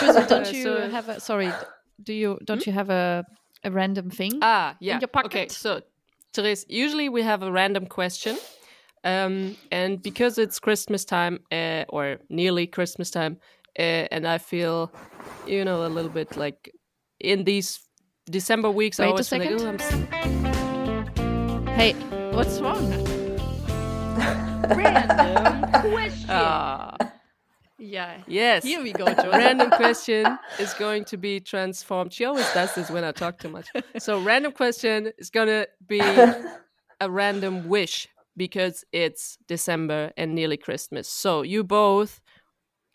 [0.00, 1.52] Josie, don't Uh, you so- have a sorry?
[2.02, 3.24] Do you don't you have a
[3.64, 4.38] a random thing?
[4.42, 4.98] Ah, yeah.
[5.00, 5.26] your pocket.
[5.32, 5.82] Okay, so
[6.32, 8.36] Therese, usually we have a random question.
[9.04, 13.36] Um, and because it's Christmas time, uh, or nearly Christmas time,
[13.78, 14.90] uh, and I feel,
[15.46, 16.70] you know, a little bit like
[17.20, 17.80] in these
[18.30, 20.08] December weeks, I Wait a always feel like, second.
[21.18, 21.92] oh, I'm hey,
[22.32, 22.88] what's wrong?
[24.76, 26.26] random question.
[26.28, 26.96] Ah,
[27.78, 28.18] Yeah.
[28.28, 28.62] yes.
[28.62, 29.28] Here we go, Josie.
[29.28, 32.12] random question is going to be transformed.
[32.12, 33.66] She always does this when I talk too much.
[33.98, 36.00] So random question is gonna be
[37.00, 38.06] a random wish
[38.36, 41.08] because it's December and nearly Christmas.
[41.08, 42.20] So you both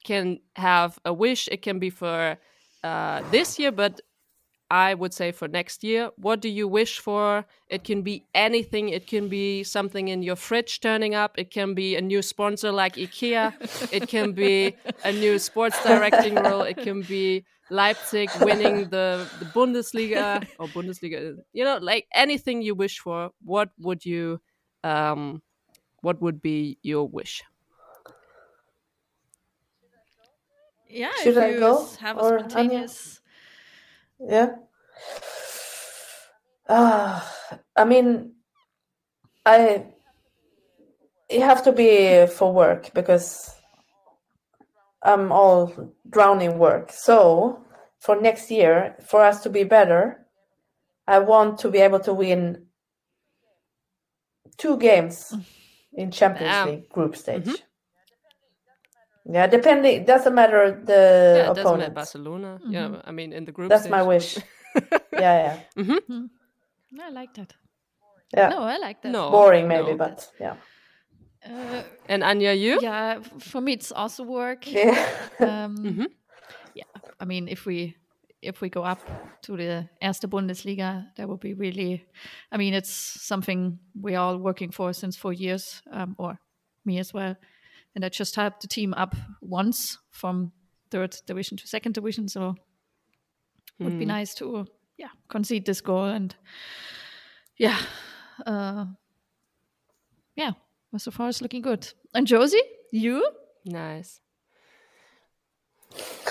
[0.05, 1.49] can have a wish.
[1.49, 2.38] It can be for
[2.84, 3.99] uh, this year, but
[4.70, 7.45] I would say for next year, what do you wish for?
[7.70, 8.89] It can be anything.
[8.89, 11.38] It can be something in your fridge turning up.
[11.38, 13.53] It can be a new sponsor like IKEA.
[13.93, 16.63] it can be a new sports directing role.
[16.63, 21.38] It can be Leipzig winning the, the Bundesliga or Bundesliga.
[21.53, 23.32] You know, like anything you wish for.
[23.43, 24.41] What would you,
[24.84, 25.41] um,
[26.01, 27.43] what would be your wish?
[30.89, 33.16] Yeah, Should if I you go, have a or Anja?
[34.20, 34.55] Yeah.
[36.68, 37.22] Uh,
[37.76, 38.34] I mean,
[39.45, 39.86] I
[41.30, 43.53] it have to be for work because
[45.03, 46.91] I'm all drowning work.
[46.91, 47.63] So
[47.99, 50.26] for next year, for us to be better,
[51.07, 52.68] I want to be able to win
[54.57, 55.34] two games
[55.93, 56.65] in Champions.
[56.65, 57.45] League group stage.
[57.45, 57.61] Mhm.
[59.30, 60.93] Yeah, depending doesn't matter the
[61.43, 61.93] yeah, it doesn't matter opponent.
[61.95, 62.59] Barcelona.
[62.69, 63.69] Yeah, I mean in the group.
[63.69, 64.38] That's my wish.
[65.13, 65.93] yeah, yeah.
[67.03, 67.53] I like that.
[68.36, 68.49] Yeah.
[68.49, 69.11] No, I like that.
[69.11, 69.97] No, Boring maybe, no.
[69.97, 70.55] but yeah.
[71.45, 72.80] Uh, And Anja, you?
[72.82, 74.65] yeah, for me it's also work.
[74.71, 74.95] Yeah.
[75.39, 76.07] Um, Mhm.
[76.73, 77.95] Yeah, I mean, if we
[78.41, 78.99] if we go up
[79.41, 82.05] to the Erste Bundesliga, that would be really.
[82.51, 82.89] I mean, it's
[83.28, 86.39] something we're all working for since four years, um, or
[86.86, 87.36] me as well.
[87.98, 90.52] And I just helped the team up once from
[90.91, 92.54] third division to second division, so
[93.80, 94.68] it would be nice to
[95.00, 96.36] yeah concede this goal and
[97.58, 97.80] yeah,
[98.45, 98.86] uh,
[100.36, 100.52] yeah.
[100.91, 101.91] Well, so far it's looking good.
[102.14, 103.28] And Josie, you?
[103.66, 104.22] Nice.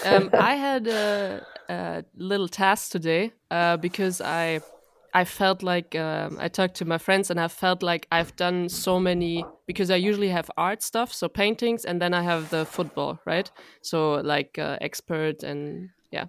[0.05, 4.61] Um, I had a, a little task today uh, because I
[5.17, 8.69] I felt like um, I talked to my friends and I felt like I've done
[8.69, 12.67] so many because I usually have art stuff, so paintings, and then I have the
[12.67, 13.51] football, right?
[13.81, 16.27] So like uh, expert and yeah,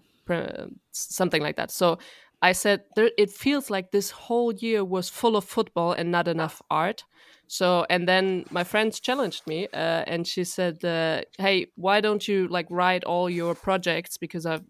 [0.94, 1.70] something like that.
[1.70, 1.98] So
[2.42, 6.30] I said there, it feels like this whole year was full of football and not
[6.30, 7.04] enough art.
[7.48, 12.26] So and then my friends challenged me, uh, and she said, uh, "Hey, why don't
[12.26, 14.64] you like write all your projects because I've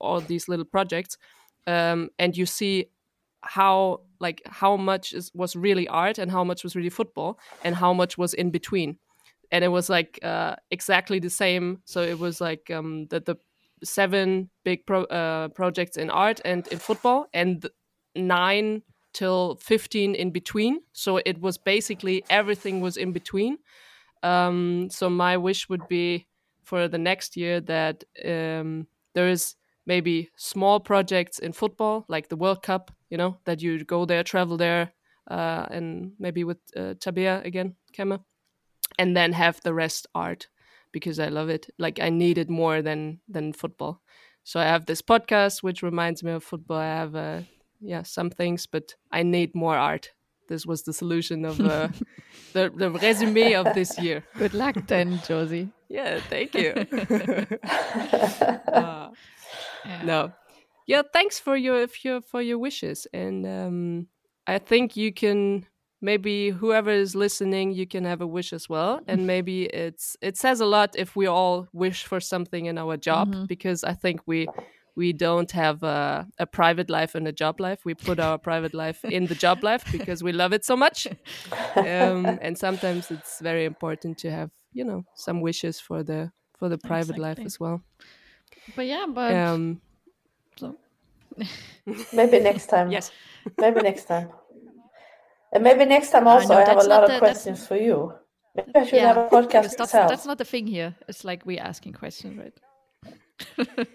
[0.00, 1.18] all these little projects,
[1.68, 2.86] um, and you see
[3.42, 7.74] how like how much is was really art and how much was really football and
[7.74, 8.98] how much was in between."
[9.52, 11.82] And it was like uh, exactly the same.
[11.84, 13.36] So it was like um, the the
[13.82, 17.66] seven big pro- uh, projects in art and in football, and
[18.14, 18.82] nine
[19.12, 23.58] till 15 in between so it was basically everything was in between
[24.22, 26.26] um, so my wish would be
[26.62, 32.36] for the next year that um, there is maybe small projects in football like the
[32.36, 34.92] world cup you know that you go there travel there
[35.30, 38.20] uh, and maybe with uh, tabea again Kemme
[38.98, 40.48] and then have the rest art
[40.92, 41.68] because i love it.
[41.78, 44.00] Like i need it more than than football.
[44.44, 46.78] So i have this podcast which reminds me of football.
[46.78, 47.40] I have uh,
[47.80, 50.10] yeah some things but i need more art.
[50.48, 51.88] This was the solution of uh,
[52.54, 54.24] the, the resume of this year.
[54.36, 55.68] Good luck then, Josie.
[55.88, 56.74] yeah thank you.
[59.82, 60.32] Uh, no
[60.90, 63.06] yeah thanks for your, for your for your wishes.
[63.12, 64.08] And um
[64.46, 65.66] i think you can
[66.00, 69.00] maybe whoever is listening you can have a wish as well.
[69.10, 72.96] And maybe it's it says a lot if we all wish for something in our
[72.96, 74.48] job because i think we
[74.96, 77.84] we don't have a, a private life and a job life.
[77.84, 81.06] We put our private life in the job life because we love it so much.
[81.76, 86.68] Um, and sometimes it's very important to have you know some wishes for the for
[86.68, 87.80] the private life as well.
[88.74, 89.80] But yeah, but um
[92.12, 92.90] Maybe next time.
[92.90, 93.10] yes
[93.58, 94.28] Maybe next time.
[95.52, 97.66] And maybe next time Uh, also no, I have a lot of the- that's- questions
[97.66, 98.12] for you.
[98.54, 100.08] Maybe I should yeah, have a podcast that's, myself.
[100.10, 100.94] that's not the thing here.
[101.08, 102.56] It's like we asking questions, right?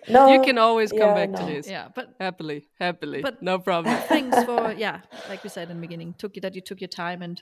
[0.10, 3.60] no, you can always come yeah, back to this Yeah, but happily happily But- no
[3.60, 6.82] problem thanks for yeah, like we said in the beginning, took you that you took
[6.82, 7.42] your time and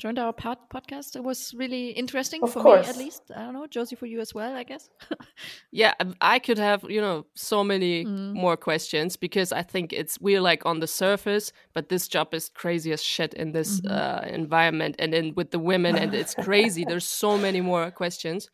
[0.00, 1.14] joined our pod- podcast.
[1.14, 2.86] It was really interesting Of for course.
[2.86, 3.22] me, at least.
[3.36, 4.88] I don't know, Josie, for you as well, I guess.
[5.72, 10.20] yeah um, i could have you know so many more questions because i think it's
[10.20, 14.24] we're like on the surface but this job is crazy as shit in this uh,
[14.26, 18.48] environment and then with the women and it's crazy there's so many more questions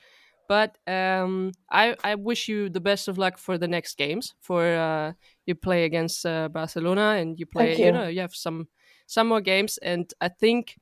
[0.48, 4.62] but um, I, I wish you the best of luck for the next games for
[4.64, 5.12] uh,
[5.46, 7.92] you play against uh, barcelona and you play you you.
[7.92, 8.68] know you have some
[9.06, 10.76] some more games and i think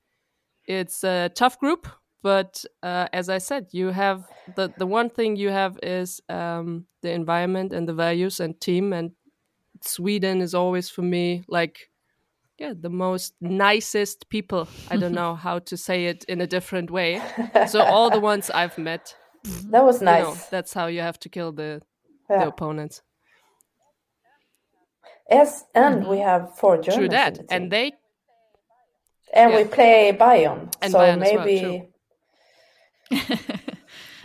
[0.66, 1.86] it's a tough group
[2.22, 4.24] but uh, as i said you have
[4.56, 8.92] the the one thing you have is um, the environment and the values and team
[8.92, 9.12] and
[9.82, 11.90] sweden is always for me like
[12.58, 16.90] yeah the most nicest people i don't know how to say it in a different
[16.90, 17.20] way
[17.68, 19.16] so all the ones i've met
[19.70, 20.24] That was you nice.
[20.24, 21.82] know that's how you have to kill the
[22.30, 22.38] Yeah.
[22.40, 23.02] the opponents
[25.30, 26.96] Yes, and we have four Germans.
[26.96, 27.34] True that.
[27.48, 27.54] the.
[27.54, 27.92] And they
[29.35, 30.72] and we play Bayern.
[30.80, 31.89] And so Bayern as well, maybe.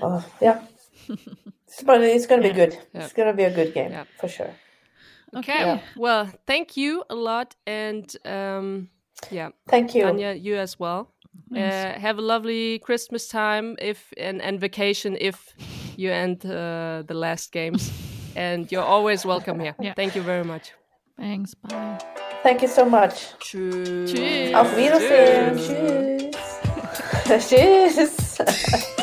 [0.01, 0.61] Oh, yeah.
[1.85, 2.65] but it's going to be Yeah.
[2.65, 2.77] good.
[2.93, 3.03] Yeah.
[3.03, 4.05] It's going to be a good game Yeah.
[4.17, 4.53] for sure.
[5.35, 5.59] Okay.
[5.59, 5.79] Yeah.
[5.97, 8.89] Well, thank you a lot and um
[9.29, 10.05] yeah, Thank you.
[10.05, 11.13] Anja, you as well.
[11.53, 15.53] Uh, have a lovely Christmas time if and, and vacation if
[15.97, 17.91] you end uh, the last games.
[18.35, 19.75] and you're always welcome here.
[19.79, 19.93] Yeah.
[19.93, 20.71] Thank you very much.
[21.17, 21.53] Thanks.
[21.55, 22.28] Bye.
[22.43, 23.35] Thank you so much.
[23.39, 24.11] Tschüss.
[24.11, 24.55] Tschüss.
[24.55, 25.57] Auf Wiedersehen.
[27.27, 27.49] Tschüss.
[27.49, 28.37] Tschüss.